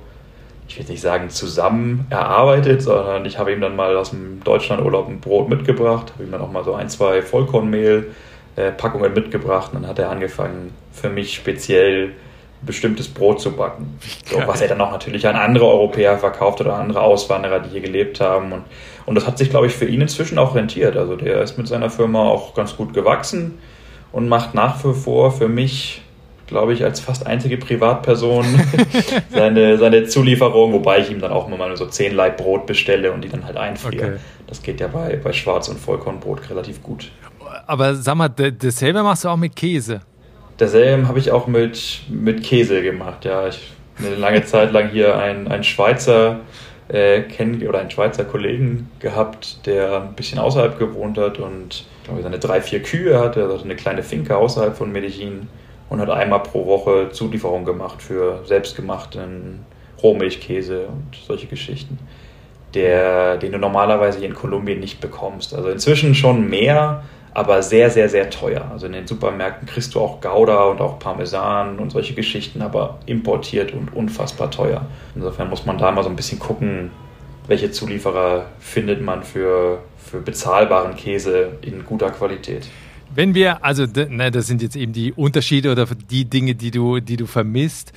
[0.69, 5.09] ich will nicht sagen zusammen erarbeitet, sondern ich habe ihm dann mal aus dem Deutschlandurlaub
[5.09, 8.15] ein Brot mitgebracht, habe ihm dann auch mal so ein, zwei Vollkornmehl
[8.57, 12.13] äh, Packungen mitgebracht und dann hat er angefangen, für mich speziell
[12.63, 13.99] bestimmtes Brot zu backen.
[14.27, 17.81] So, was er dann auch natürlich an andere Europäer verkauft oder andere Auswanderer, die hier
[17.81, 18.53] gelebt haben.
[18.53, 18.65] Und,
[19.07, 20.97] und das hat sich, glaube ich, für ihn inzwischen auch rentiert.
[20.97, 23.59] Also der ist mit seiner Firma auch ganz gut gewachsen
[24.13, 26.03] und macht nach wie vor für mich,
[26.47, 28.45] glaube ich, als fast einzige Privatperson
[29.31, 33.23] seine, seine Zulieferung, wobei ich ihm dann auch mal so zehn Leib Brot bestelle und
[33.23, 34.05] die dann halt einfriere.
[34.05, 34.17] Okay.
[34.47, 37.11] Das geht ja bei, bei Schwarz- und Vollkornbrot relativ gut.
[37.67, 40.01] Aber sag mal, dasselbe machst du auch mit Käse?
[40.61, 43.49] Dasselbe habe ich auch mit, mit Käse gemacht, ja.
[43.49, 46.41] Ich habe eine lange Zeit lang hier einen, einen Schweizer
[46.89, 52.21] äh, kennen oder einen Schweizer Kollegen gehabt, der ein bisschen außerhalb gewohnt hat und glaube
[52.21, 55.49] ich, seine drei, vier Kühe hatte, also eine kleine Finke außerhalb von Medellin
[55.89, 59.61] und hat einmal pro Woche Zulieferung gemacht für selbstgemachten
[60.03, 61.99] Rohmilchkäse und solche Geschichten,
[62.75, 65.55] der, den du normalerweise hier in Kolumbien nicht bekommst.
[65.55, 68.69] Also inzwischen schon mehr, aber sehr, sehr, sehr teuer.
[68.73, 72.99] Also in den Supermärkten kriegst du auch Gouda und auch Parmesan und solche Geschichten, aber
[73.07, 74.87] importiert und unfassbar teuer.
[75.15, 76.91] Insofern muss man da mal so ein bisschen gucken,
[77.47, 82.69] welche Zulieferer findet man für, für bezahlbaren Käse in guter Qualität.
[83.13, 87.01] Wenn wir, also ne, das sind jetzt eben die Unterschiede oder die Dinge, die du,
[87.01, 87.93] die du vermisst.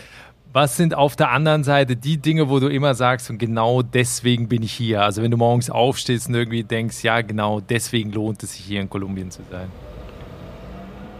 [0.53, 4.47] Was sind auf der anderen Seite die Dinge, wo du immer sagst, und genau deswegen
[4.47, 5.01] bin ich hier?
[5.01, 8.79] Also wenn du morgens aufstehst und irgendwie denkst, ja genau deswegen lohnt es sich hier
[8.79, 9.67] in Kolumbien zu sein.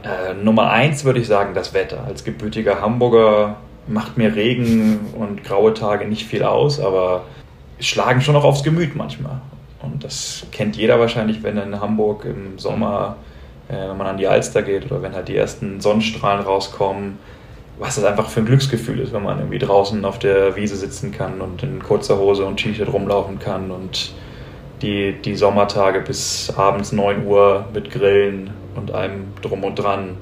[0.03, 2.03] Äh, Nummer eins würde ich sagen, das Wetter.
[2.03, 3.55] Als gebürtiger Hamburger
[3.87, 7.23] macht mir Regen und graue Tage nicht viel aus, aber
[7.79, 9.41] schlagen schon auch aufs Gemüt manchmal.
[9.81, 13.15] Und das kennt jeder wahrscheinlich, wenn in Hamburg im Sommer,
[13.67, 17.17] äh, wenn man an die Alster geht oder wenn halt die ersten Sonnenstrahlen rauskommen
[17.79, 21.11] was das einfach für ein Glücksgefühl ist, wenn man irgendwie draußen auf der Wiese sitzen
[21.11, 24.13] kann und in kurzer Hose und T-Shirt rumlaufen kann und
[24.81, 30.17] die, die Sommertage bis abends 9 Uhr mit Grillen und allem drum und dran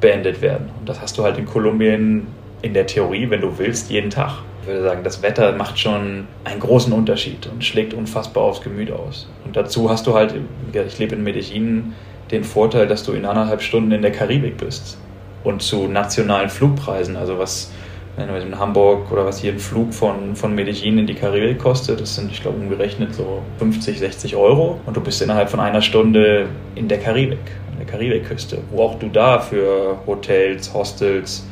[0.00, 0.70] beendet werden.
[0.78, 2.26] Und das hast du halt in Kolumbien
[2.62, 4.42] in der Theorie, wenn du willst, jeden Tag.
[4.62, 8.90] Ich würde sagen, das Wetter macht schon einen großen Unterschied und schlägt unfassbar aufs Gemüt
[8.90, 9.28] aus.
[9.44, 10.34] Und dazu hast du halt,
[10.72, 11.94] ich lebe in Medellin,
[12.30, 14.98] den Vorteil, dass du in anderthalb Stunden in der Karibik bist
[15.44, 17.16] und zu nationalen Flugpreisen.
[17.16, 17.70] Also was
[18.18, 22.16] in Hamburg oder was hier ein Flug von, von Medellin in die Karibik kostet, das
[22.16, 24.80] sind, ich glaube, umgerechnet so 50, 60 Euro.
[24.86, 27.38] Und du bist innerhalb von einer Stunde in der Karibik,
[27.70, 31.46] an der Karibikküste, wo auch du da für Hotels, Hostels,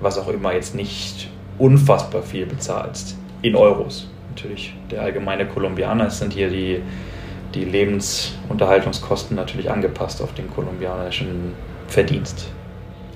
[0.00, 3.16] was auch immer jetzt nicht unfassbar viel bezahlst.
[3.42, 4.08] In Euros.
[4.30, 6.80] Natürlich der allgemeine Kolumbianer sind hier die,
[7.54, 11.54] die Lebensunterhaltungskosten natürlich angepasst auf den kolumbianischen
[11.88, 12.48] Verdienst.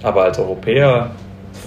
[0.02, 1.12] Aber als Europäer,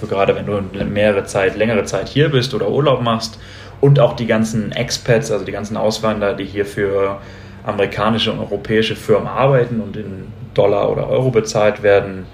[0.10, 3.40] gerade wenn du mehrere Zeit, längere Zeit hier bist oder Urlaub machst
[3.82, 7.20] und auch die ganzen Expats, also die ganzen Auswanderer, die hier für
[7.64, 12.26] amerikanische und europäische Firmen arbeiten und in Dollar oder Euro bezahlt werden,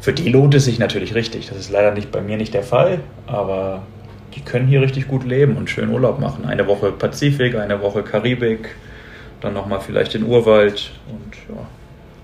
[0.00, 1.48] für die lohnt es sich natürlich richtig.
[1.48, 3.82] Das ist leider nicht bei mir nicht der Fall, aber
[4.34, 6.44] die können hier richtig gut leben und schön Urlaub machen.
[6.44, 8.76] Eine Woche Pazifik, eine Woche Karibik,
[9.40, 11.62] dann nochmal vielleicht den Urwald und ja,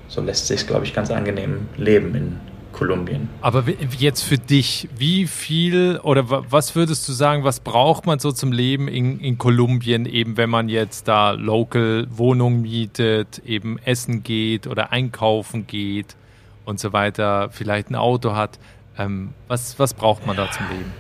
[0.09, 2.40] so lässt sich, glaube ich, ganz angenehm leben in
[2.75, 3.29] Kolumbien.
[3.41, 3.65] Aber
[3.99, 8.53] jetzt für dich, wie viel oder was würdest du sagen, was braucht man so zum
[8.53, 14.67] Leben in, in Kolumbien, eben wenn man jetzt da local Wohnung mietet, eben essen geht
[14.67, 16.17] oder einkaufen geht
[16.65, 18.59] und so weiter, vielleicht ein Auto hat?
[18.99, 20.93] Ähm, was, was braucht man da zum Leben?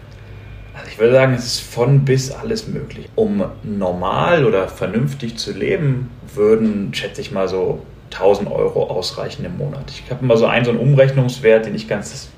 [0.74, 3.08] Also ich würde sagen, es ist von bis alles möglich.
[3.14, 9.58] Um normal oder vernünftig zu leben, würden, schätze ich mal so 1000 Euro ausreichen im
[9.58, 9.90] Monat.
[9.90, 12.28] Ich habe immer so einen, so einen Umrechnungswert, den ich ganz,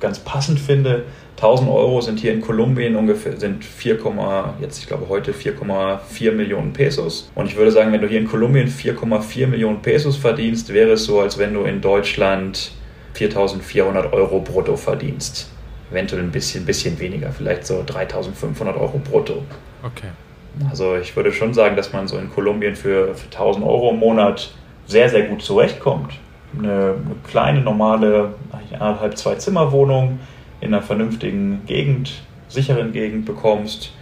[0.00, 1.04] ganz passend finde.
[1.36, 3.98] 1000 Euro sind hier in Kolumbien ungefähr, sind 4,
[4.60, 7.30] jetzt ich glaube heute 4,4 Millionen Pesos.
[7.34, 11.04] Und ich würde sagen, wenn du hier in Kolumbien 4,4 Millionen Pesos verdienst, wäre es
[11.04, 12.72] so, als wenn du in Deutschland
[13.14, 15.50] 4400 Euro brutto verdienst.
[15.90, 19.42] Eventuell ein bisschen, bisschen weniger, vielleicht so 3500 Euro brutto.
[19.82, 20.08] Okay.
[20.70, 23.98] Also ich würde schon sagen, dass man so in Kolumbien für, für 1000 Euro im
[23.98, 24.52] Monat
[24.92, 26.12] sehr, sehr gut zurechtkommt.
[26.56, 28.34] Eine, eine kleine, normale,
[28.72, 30.20] eineinhalb, zwei Zimmerwohnung
[30.60, 33.92] in einer vernünftigen Gegend, sicheren Gegend bekommst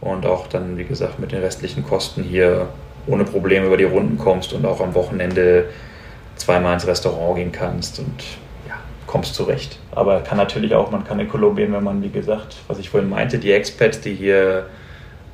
[0.00, 2.68] und auch dann, wie gesagt, mit den restlichen Kosten hier
[3.06, 5.70] ohne Probleme über die Runden kommst und auch am Wochenende
[6.36, 8.22] zweimal ins Restaurant gehen kannst und
[8.68, 8.74] ja,
[9.06, 9.78] kommst zurecht.
[9.92, 13.08] Aber kann natürlich auch, man kann in Kolumbien, wenn man, wie gesagt, was ich vorhin
[13.08, 14.66] meinte, die Expats, die hier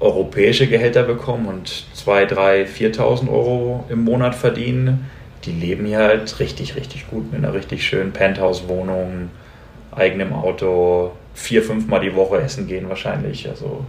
[0.02, 5.08] europäische Gehälter bekommen und 2.000, 3.000, 4.000 Euro im Monat verdienen,
[5.44, 9.30] die leben hier halt richtig, richtig gut mit einer richtig schönen Penthouse-Wohnung,
[9.90, 13.48] eigenem Auto, vier, fünfmal die Woche essen gehen wahrscheinlich.
[13.48, 13.84] Also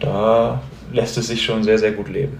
[0.00, 0.62] da
[0.92, 2.38] lässt es sich schon sehr, sehr gut leben.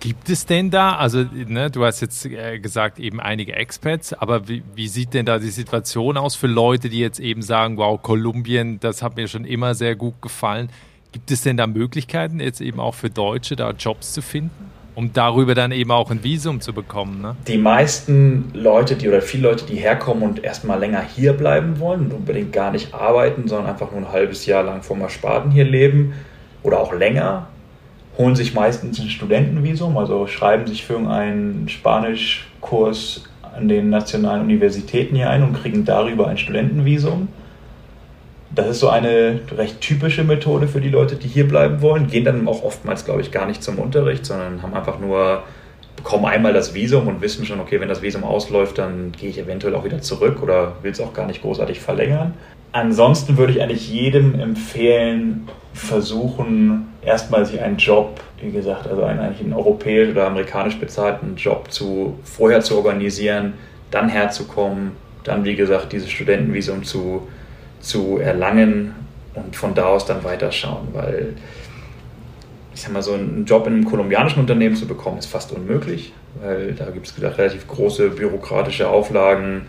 [0.00, 4.46] Gibt es denn da, also ne, du hast jetzt äh, gesagt, eben einige Expats, aber
[4.46, 8.00] wie, wie, sieht denn da die Situation aus für Leute, die jetzt eben sagen, wow,
[8.00, 10.68] Kolumbien, das hat mir schon immer sehr gut gefallen.
[11.12, 14.70] Gibt es denn da Möglichkeiten, jetzt eben auch für Deutsche da Jobs zu finden?
[14.96, 17.20] um darüber dann eben auch ein Visum zu bekommen.
[17.20, 17.36] Ne?
[17.46, 22.06] Die meisten Leute, die oder viele Leute, die herkommen und erstmal länger hier bleiben wollen
[22.06, 25.64] und unbedingt gar nicht arbeiten, sondern einfach nur ein halbes Jahr lang vom Ersparten hier
[25.64, 26.14] leben
[26.62, 27.46] oder auch länger,
[28.16, 35.14] holen sich meistens ein Studentenvisum, also schreiben sich für einen Spanischkurs an den nationalen Universitäten
[35.14, 37.28] hier ein und kriegen darüber ein Studentenvisum
[38.56, 42.08] das ist so eine recht typische Methode für die Leute, die hier bleiben wollen.
[42.08, 45.44] Gehen dann auch oftmals, glaube ich, gar nicht zum Unterricht, sondern haben einfach nur,
[45.94, 49.38] bekommen einmal das Visum und wissen schon, okay, wenn das Visum ausläuft, dann gehe ich
[49.38, 52.32] eventuell auch wieder zurück oder will es auch gar nicht großartig verlängern.
[52.72, 59.20] Ansonsten würde ich eigentlich jedem empfehlen, versuchen, erstmal sich einen Job, wie gesagt, also einen,
[59.20, 63.52] eigentlich einen europäisch oder amerikanisch bezahlten Job zu, vorher zu organisieren,
[63.90, 64.92] dann herzukommen,
[65.24, 67.28] dann, wie gesagt, dieses Studentenvisum zu
[67.80, 68.94] zu erlangen
[69.34, 71.34] und von da aus dann weiterschauen, weil
[72.74, 76.12] ich sag mal, so einen Job in einem kolumbianischen Unternehmen zu bekommen, ist fast unmöglich,
[76.42, 79.62] weil da gibt es relativ große bürokratische Auflagen,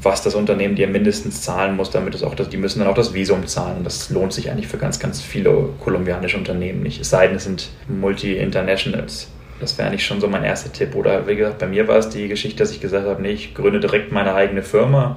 [0.00, 2.94] was das Unternehmen dir mindestens zahlen muss, damit es auch das, die müssen dann auch
[2.94, 3.78] das Visum zahlen.
[3.78, 7.00] Und das lohnt sich eigentlich für ganz, ganz viele kolumbianische Unternehmen nicht.
[7.00, 9.28] Es sei denn, es sind Multi-Internationals.
[9.60, 10.94] Das wäre eigentlich schon so mein erster Tipp.
[10.94, 13.54] Oder wie gesagt, bei mir war es die Geschichte, dass ich gesagt habe, nee, ich
[13.54, 15.16] gründe direkt meine eigene Firma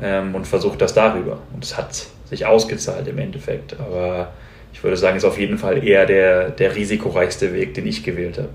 [0.00, 1.38] ähm, und versucht das darüber.
[1.54, 3.78] Und es hat sich ausgezahlt im Endeffekt.
[3.78, 4.32] Aber
[4.72, 8.02] ich würde sagen, es ist auf jeden Fall eher der, der risikoreichste Weg, den ich
[8.02, 8.50] gewählt habe.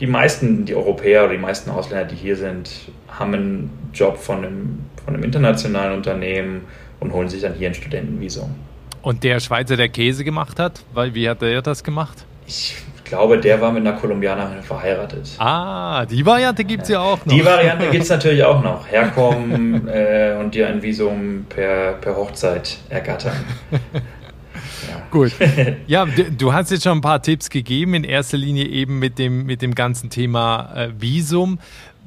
[0.00, 2.70] Die meisten, die Europäer oder die meisten Ausländer, die hier sind,
[3.08, 6.62] haben einen Job von einem, von einem internationalen Unternehmen
[7.00, 8.54] und holen sich dann hier ein Studentenvisum.
[9.02, 12.24] Und der Schweizer, der Käse gemacht hat, weil wie hat er das gemacht?
[12.46, 12.76] Ich
[13.08, 15.30] glaube, der war mit einer Kolumbianerin verheiratet.
[15.38, 17.00] Ah, die Variante gibt es ja.
[17.00, 17.12] ja.
[17.12, 17.32] auch noch.
[17.32, 18.86] Die Variante gibt es natürlich auch noch.
[18.86, 23.36] Herkommen äh, und dir ein Visum per, per Hochzeit ergattern.
[23.82, 25.02] Ja.
[25.10, 25.32] Gut.
[25.86, 29.18] Ja, du, du, hast jetzt schon ein paar Tipps gegeben, in erster Linie eben mit
[29.18, 31.58] dem, mit dem ganzen Thema äh, Visum.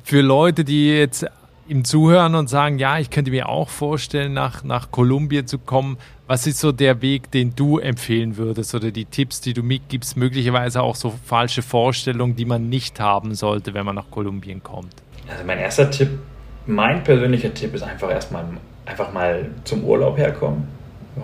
[0.04, 1.26] Für Leute, die jetzt
[1.72, 5.98] ihm zuhören und sagen, ja, ich könnte mir auch vorstellen, nach, nach Kolumbien zu kommen.
[6.28, 10.18] Was ist so der Weg, den du empfehlen würdest oder die Tipps, die du mitgibst,
[10.18, 14.94] möglicherweise auch so falsche Vorstellungen, die man nicht haben sollte, wenn man nach Kolumbien kommt?
[15.30, 16.10] Also mein erster Tipp,
[16.68, 18.46] mein persönlicher Tipp ist einfach erstmal
[18.86, 20.68] einfach mal zum Urlaub herkommen.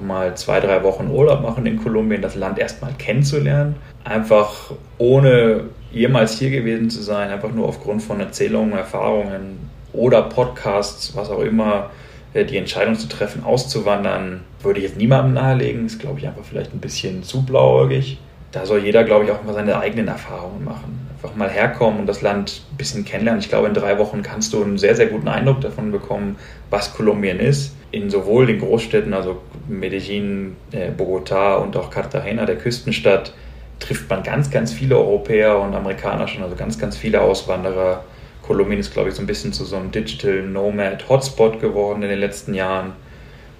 [0.02, 3.76] Mal zwei, drei Wochen Urlaub machen in Kolumbien, das Land erstmal kennenzulernen.
[4.04, 11.16] Einfach ohne jemals hier gewesen zu sein, einfach nur aufgrund von Erzählungen, Erfahrungen, oder Podcasts,
[11.16, 11.90] was auch immer,
[12.34, 15.86] äh, die Entscheidung zu treffen, auszuwandern, würde ich jetzt niemandem nahelegen.
[15.86, 18.20] Ist, glaube ich, einfach vielleicht ein bisschen zu blauäugig.
[18.52, 21.08] Da soll jeder, glaube ich, auch mal seine eigenen Erfahrungen machen.
[21.14, 23.42] Einfach mal herkommen und das Land ein bisschen kennenlernen.
[23.42, 26.38] Ich glaube, in drei Wochen kannst du einen sehr, sehr guten Eindruck davon bekommen,
[26.70, 27.76] was Kolumbien ist.
[27.92, 33.34] In sowohl den Großstädten, also Medellin, äh, Bogotá und auch Cartagena, der Küstenstadt,
[33.80, 38.04] trifft man ganz, ganz viele Europäer und Amerikaner schon, also ganz, ganz viele Auswanderer
[38.48, 42.10] Kolumbien ist, glaube ich, so ein bisschen zu so einem Digital Nomad Hotspot geworden in
[42.10, 42.94] den letzten Jahren.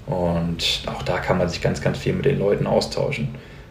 [0.06, 3.28] Und auch da kann man sich ganz, ganz viel mit den Leuten austauschen.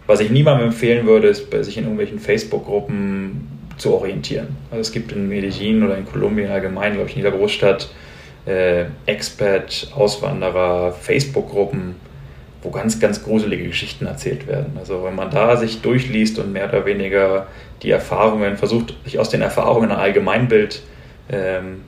[0.06, 3.48] Was ich niemandem empfehlen würde, ist, sich in irgendwelchen Facebook-Gruppen
[3.78, 4.48] zu orientieren.
[4.70, 7.88] Also es gibt in Medellin oder in Kolumbien allgemein, glaube ich, in jeder Großstadt
[8.46, 11.96] äh, Expat, Auswanderer, Facebook-Gruppen,
[12.62, 14.76] wo ganz, ganz gruselige Geschichten erzählt werden.
[14.78, 17.46] Also wenn man da sich durchliest und mehr oder weniger
[17.82, 20.82] die Erfahrungen, versucht, sich aus den Erfahrungen ein Allgemeinbild
[21.28, 21.82] ähm,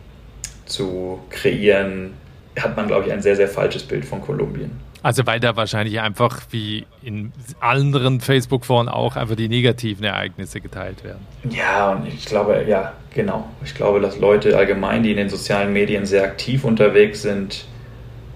[0.66, 2.14] zu kreieren,
[2.58, 4.70] hat man, glaube ich, ein sehr, sehr falsches Bild von Kolumbien.
[5.02, 11.04] Also weil da wahrscheinlich einfach wie in anderen Facebook-Foren auch einfach die negativen Ereignisse geteilt
[11.04, 11.24] werden.
[11.50, 13.48] Ja, und ich glaube, ja, genau.
[13.64, 17.66] Ich glaube, dass Leute allgemein, die in den sozialen Medien sehr aktiv unterwegs sind,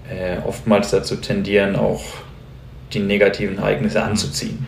[0.09, 2.03] äh, oftmals dazu tendieren, auch
[2.93, 4.65] die negativen Ereignisse anzuziehen,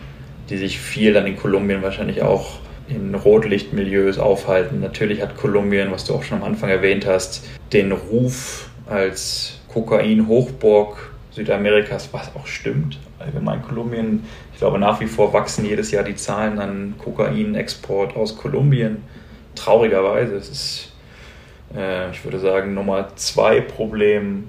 [0.50, 4.80] die sich viel dann in Kolumbien wahrscheinlich auch in Rotlichtmilieus aufhalten.
[4.80, 11.10] Natürlich hat Kolumbien, was du auch schon am Anfang erwähnt hast, den Ruf als Kokain-Hochburg
[11.36, 12.98] Südamerikas, was auch stimmt.
[13.18, 18.38] Allgemein Kolumbien, ich glaube nach wie vor wachsen jedes Jahr die Zahlen an Kokainexport aus
[18.38, 19.02] Kolumbien.
[19.54, 20.92] Traurigerweise, es ist,
[21.76, 24.44] äh, ich würde sagen, Nummer zwei Problem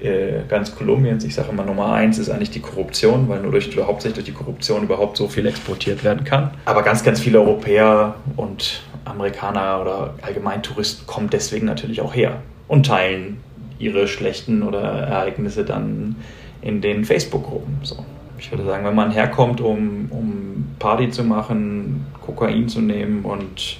[0.00, 1.24] äh, ganz Kolumbiens.
[1.24, 4.44] Ich sage immer, Nummer eins ist eigentlich die Korruption, weil nur durch, hauptsächlich durch die
[4.44, 6.52] Korruption überhaupt so viel exportiert werden kann.
[6.64, 12.42] Aber ganz, ganz viele Europäer und Amerikaner oder allgemein Touristen kommen deswegen natürlich auch her
[12.68, 13.38] und teilen
[13.78, 16.16] ihre schlechten oder Ereignisse dann
[16.62, 17.78] in den Facebook-Gruppen.
[17.82, 18.04] So.
[18.38, 23.78] Ich würde sagen, wenn man herkommt, um, um Party zu machen, Kokain zu nehmen und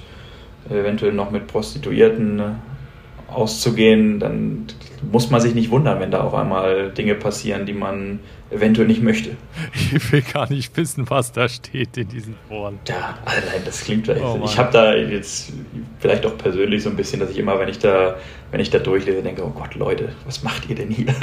[0.69, 2.41] eventuell noch mit Prostituierten
[3.27, 4.65] auszugehen, dann
[5.03, 8.19] muss man sich nicht wundern, wenn da auf einmal Dinge passieren, die man
[8.51, 9.31] eventuell nicht möchte.
[9.73, 12.79] Ich will gar nicht wissen, was da steht in diesen Foren.
[12.87, 14.23] Ja, allein das klingt vielleicht.
[14.23, 15.53] Oh ich habe da jetzt
[15.99, 18.17] vielleicht auch persönlich so ein bisschen, dass ich immer, wenn ich da,
[18.51, 21.13] wenn ich da durchlese, denke, oh Gott, Leute, was macht ihr denn hier?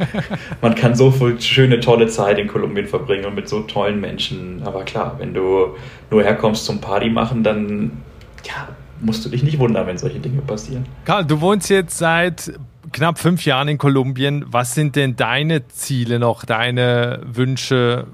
[0.60, 4.62] man kann so viel schöne, tolle Zeit in Kolumbien verbringen und mit so tollen Menschen.
[4.64, 5.76] Aber klar, wenn du
[6.10, 8.02] nur herkommst zum Party machen, dann
[8.44, 8.68] ja,
[9.00, 10.86] musst du dich nicht wundern, wenn solche Dinge passieren.
[11.04, 12.52] Karl, du wohnst jetzt seit
[12.92, 14.44] knapp fünf Jahren in Kolumbien.
[14.48, 18.06] Was sind denn deine Ziele noch, deine Wünsche?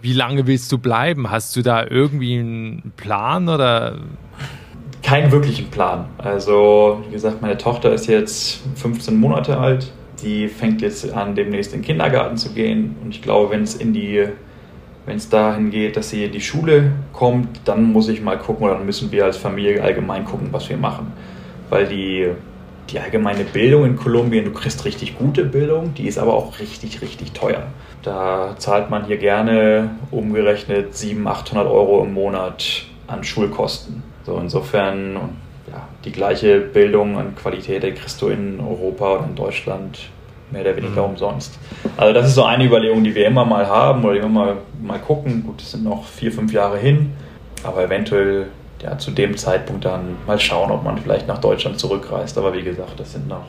[0.00, 1.30] Wie lange willst du bleiben?
[1.30, 3.96] Hast du da irgendwie einen Plan oder?
[5.02, 6.06] Keinen wirklichen Plan.
[6.18, 9.92] Also, wie gesagt, meine Tochter ist jetzt 15 Monate alt.
[10.22, 12.96] Die fängt jetzt an, demnächst in den Kindergarten zu gehen.
[13.02, 14.28] Und ich glaube, wenn es in die
[15.08, 18.66] wenn es dahin geht, dass sie in die Schule kommt, dann muss ich mal gucken
[18.66, 21.14] oder dann müssen wir als Familie allgemein gucken, was wir machen.
[21.70, 22.28] Weil die,
[22.90, 27.02] die allgemeine Bildung in Kolumbien, du kriegst richtig gute Bildung, die ist aber auch richtig,
[27.02, 27.64] richtig teuer.
[28.02, 34.02] Da zahlt man hier gerne umgerechnet 700, 800 Euro im Monat an Schulkosten.
[34.24, 35.14] So insofern
[35.70, 40.10] ja, die gleiche Bildung an Qualität, die kriegst du in Europa oder in Deutschland
[40.50, 41.10] mehr oder weniger mhm.
[41.10, 41.58] umsonst.
[41.96, 44.98] Also das ist so eine Überlegung, die wir immer mal haben oder wir mal, mal
[44.98, 45.44] gucken.
[45.44, 47.12] Gut, es sind noch vier, fünf Jahre hin,
[47.64, 48.46] aber eventuell
[48.82, 52.38] ja, zu dem Zeitpunkt dann mal schauen, ob man vielleicht nach Deutschland zurückreist.
[52.38, 53.46] Aber wie gesagt, das sind noch,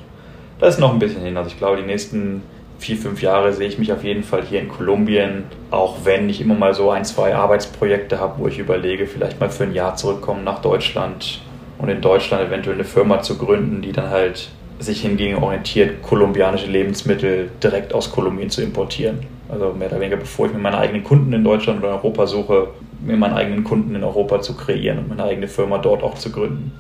[0.60, 1.38] das ist noch ein bisschen hin.
[1.38, 2.44] Also ich glaube, die nächsten
[2.80, 6.42] vier, fünf Jahre sehe ich mich auf jeden Fall hier in Kolumbien, auch wenn ich
[6.42, 9.96] immer mal so ein, zwei Arbeitsprojekte habe, wo ich überlege, vielleicht mal für ein Jahr
[9.96, 11.42] zurückkommen nach Deutschland
[11.78, 14.50] und in Deutschland eventuell eine Firma zu gründen, die dann halt
[14.80, 19.20] sich hingegen orientiert, kolumbianische Lebensmittel direkt aus Kolumbien zu importieren.
[19.50, 22.68] Also mehr oder weniger, bevor ich mir meine eigenen Kunden in Deutschland oder Europa suche,
[23.02, 26.32] mir meinen eigenen Kunden in Europa zu kreieren und meine eigene Firma dort auch zu
[26.32, 26.72] gründen.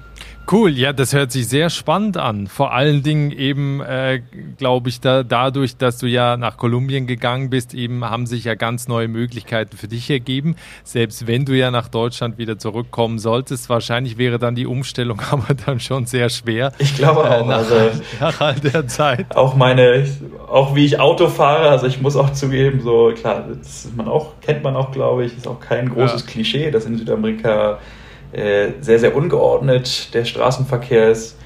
[0.52, 2.47] Cool, ja, das hört sich sehr spannend an.
[2.47, 4.20] Vor allen Dingen eben, äh,
[4.58, 8.56] glaube ich, da, dadurch, dass du ja nach Kolumbien gegangen bist, eben haben sich ja
[8.56, 10.56] ganz neue Möglichkeiten für dich ergeben.
[10.84, 15.54] Selbst wenn du ja nach Deutschland wieder zurückkommen solltest, wahrscheinlich wäre dann die Umstellung aber
[15.54, 16.72] dann schon sehr schwer.
[16.80, 17.45] Ich glaube auch.
[17.45, 17.76] Äh, nach, also,
[18.20, 19.36] nach all der Zeit.
[19.36, 20.08] Auch meine,
[20.47, 24.39] auch wie ich Auto fahre, also ich muss auch zugeben, so klar, das man auch,
[24.41, 26.28] kennt man auch, glaube ich, ist auch kein großes ja.
[26.28, 27.78] Klischee, dass in Südamerika
[28.32, 31.38] äh, sehr, sehr ungeordnet der Straßenverkehr ist.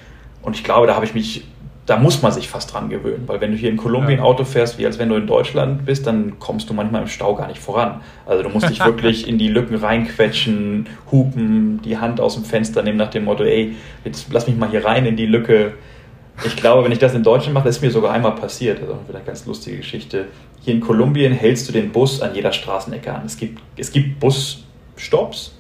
[0.41, 1.45] Und ich glaube, da habe ich mich,
[1.85, 4.25] da muss man sich fast dran gewöhnen, weil wenn du hier in Kolumbien ja.
[4.25, 7.35] Auto fährst, wie als wenn du in Deutschland bist, dann kommst du manchmal im Stau
[7.35, 8.01] gar nicht voran.
[8.25, 12.83] Also du musst dich wirklich in die Lücken reinquetschen, hupen, die Hand aus dem Fenster
[12.83, 15.73] nehmen nach dem Motto, ey, jetzt lass mich mal hier rein in die Lücke.
[16.45, 18.81] Ich glaube, wenn ich das in Deutschland mache, das ist mir sogar einmal passiert.
[18.81, 20.25] Also wieder eine ganz lustige Geschichte.
[20.61, 23.21] Hier in Kolumbien hältst du den Bus an jeder Straßenecke an.
[23.25, 25.53] Es gibt, es gibt Busstops.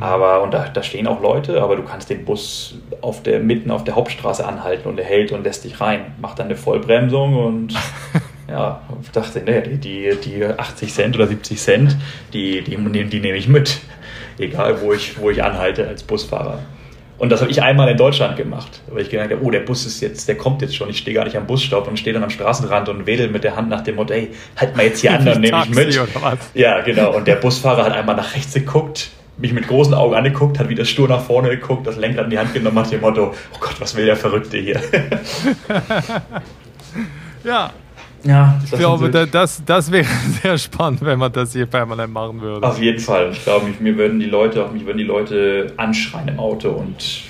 [0.00, 3.70] Aber, und da, da stehen auch Leute, aber du kannst den Bus auf der, mitten
[3.70, 6.14] auf der Hauptstraße anhalten und er hält und lässt dich rein.
[6.20, 7.74] Macht dann eine Vollbremsung und
[8.48, 11.96] ja, ich dachte, ne, die, die 80 Cent oder 70 Cent,
[12.32, 13.78] die, die, die nehme ich mit.
[14.38, 16.60] Egal, wo ich, wo ich anhalte als Busfahrer.
[17.18, 19.84] Und das habe ich einmal in Deutschland gemacht, weil ich gedacht habe, oh, der Bus
[19.84, 22.24] ist jetzt, der kommt jetzt schon, ich stehe gar nicht am Busstopp und stehe dann
[22.24, 25.12] am Straßenrand und wedel mit der Hand nach dem Motto, ey, halt mal jetzt hier
[25.18, 26.00] an, dann nehme ich mit.
[26.54, 27.14] Ja, genau.
[27.14, 30.84] Und der Busfahrer hat einmal nach rechts geguckt, mich mit großen Augen angeguckt, hat wieder
[30.84, 33.80] stur nach vorne geguckt, das Lenkrad in die Hand genommen, nach dem Motto, oh Gott,
[33.80, 34.78] was will der Verrückte hier?
[37.44, 37.70] ja.
[38.22, 40.06] Ja, ich glaube, das, das wäre
[40.42, 42.66] sehr spannend, wenn man das hier permanent machen würde.
[42.66, 43.30] Auf jeden Fall.
[43.32, 47.22] Ich glaube, mir würden die Leute, auch mich würden die Leute anschreien im Auto und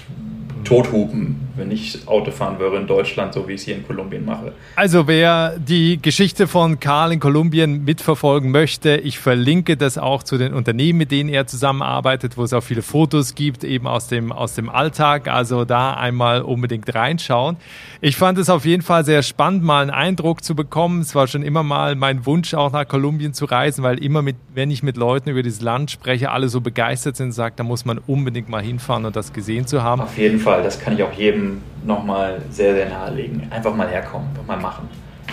[0.65, 4.25] tothupen, wenn ich Auto fahren würde in Deutschland, so wie ich es hier in Kolumbien
[4.25, 4.53] mache.
[4.75, 10.39] Also wer die Geschichte von Karl in Kolumbien mitverfolgen möchte, ich verlinke das auch zu
[10.39, 14.33] den Unternehmen, mit denen er zusammenarbeitet, wo es auch viele Fotos gibt, eben aus dem,
[14.33, 15.29] aus dem Alltag.
[15.29, 17.57] Also da einmal unbedingt reinschauen.
[18.01, 21.03] Ich fand es auf jeden Fall sehr spannend, mal einen Eindruck zu bekommen.
[21.03, 24.37] Es war schon immer mal mein Wunsch, auch nach Kolumbien zu reisen, weil immer mit,
[24.55, 27.85] wenn ich mit Leuten über dieses Land spreche, alle so begeistert sind, sagt, da muss
[27.85, 30.01] man unbedingt mal hinfahren und das gesehen zu haben.
[30.01, 31.50] Auf jeden Fall, das kann ich auch jedem
[31.85, 33.51] nochmal sehr, sehr nahelegen.
[33.51, 34.89] Einfach mal herkommen, einfach mal machen.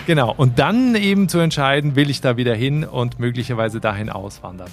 [0.06, 4.70] Genau, und dann eben zu entscheiden, will ich da wieder hin und möglicherweise dahin auswandern.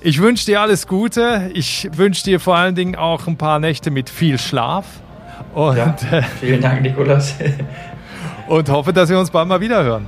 [0.00, 1.50] Ich wünsche dir alles Gute.
[1.54, 4.86] Ich wünsche dir vor allen Dingen auch ein paar Nächte mit viel Schlaf.
[5.54, 7.36] Und, ja, äh, vielen Dank, Nikolas.
[8.48, 10.06] und hoffe, dass wir uns bald mal wieder hören.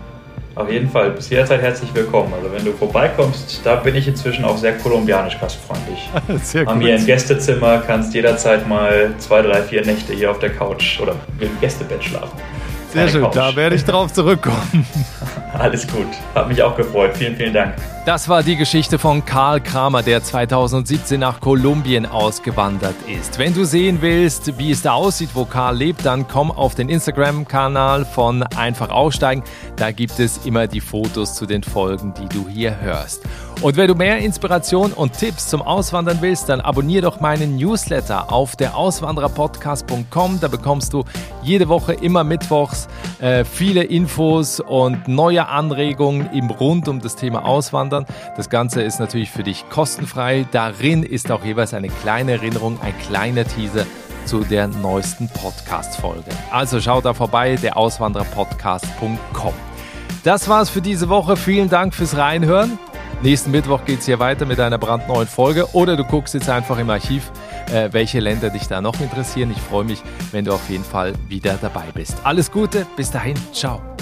[0.56, 2.32] Auf jeden Fall, bis jederzeit herzlich willkommen.
[2.32, 6.08] Also wenn du vorbeikommst, da bin ich inzwischen auch sehr kolumbianisch gastfreundlich.
[6.42, 10.50] Sehr Haben hier ein Gästezimmer, kannst jederzeit mal zwei, drei, vier Nächte hier auf der
[10.50, 12.38] Couch oder im Gästebett schlafen.
[12.92, 13.34] Sehr schön, Couch.
[13.34, 14.86] da werde ich drauf zurückkommen.
[15.58, 16.06] Alles gut.
[16.34, 17.16] Hat mich auch gefreut.
[17.16, 17.74] Vielen, vielen Dank.
[18.06, 23.38] Das war die Geschichte von Karl Kramer, der 2017 nach Kolumbien ausgewandert ist.
[23.38, 26.90] Wenn du sehen willst, wie es da aussieht, wo Karl lebt, dann komm auf den
[26.90, 29.42] Instagram-Kanal von Einfach Aussteigen.
[29.76, 33.22] Da gibt es immer die Fotos zu den Folgen, die du hier hörst.
[33.62, 38.30] Und wenn du mehr Inspiration und Tipps zum Auswandern willst, dann abonniere doch meinen Newsletter
[38.30, 40.40] auf der Auswandererpodcast.com.
[40.40, 41.04] Da bekommst du
[41.42, 42.88] jede Woche immer mittwochs
[43.20, 48.06] äh, viele Infos und neue Anregungen im rund um das Thema Auswandern.
[48.36, 50.46] Das Ganze ist natürlich für dich kostenfrei.
[50.52, 53.86] Darin ist auch jeweils eine kleine Erinnerung, ein kleiner Teaser
[54.24, 56.30] zu der neuesten Podcast-Folge.
[56.50, 59.54] Also schau da vorbei, der Auswandererpodcast.com.
[60.22, 61.36] Das war's für diese Woche.
[61.36, 62.78] Vielen Dank fürs Reinhören.
[63.22, 66.78] Nächsten Mittwoch geht es hier weiter mit einer brandneuen Folge oder du guckst jetzt einfach
[66.78, 67.30] im Archiv,
[67.72, 69.50] äh, welche Länder dich da noch interessieren.
[69.50, 72.16] Ich freue mich, wenn du auf jeden Fall wieder dabei bist.
[72.24, 73.93] Alles Gute, bis dahin, ciao.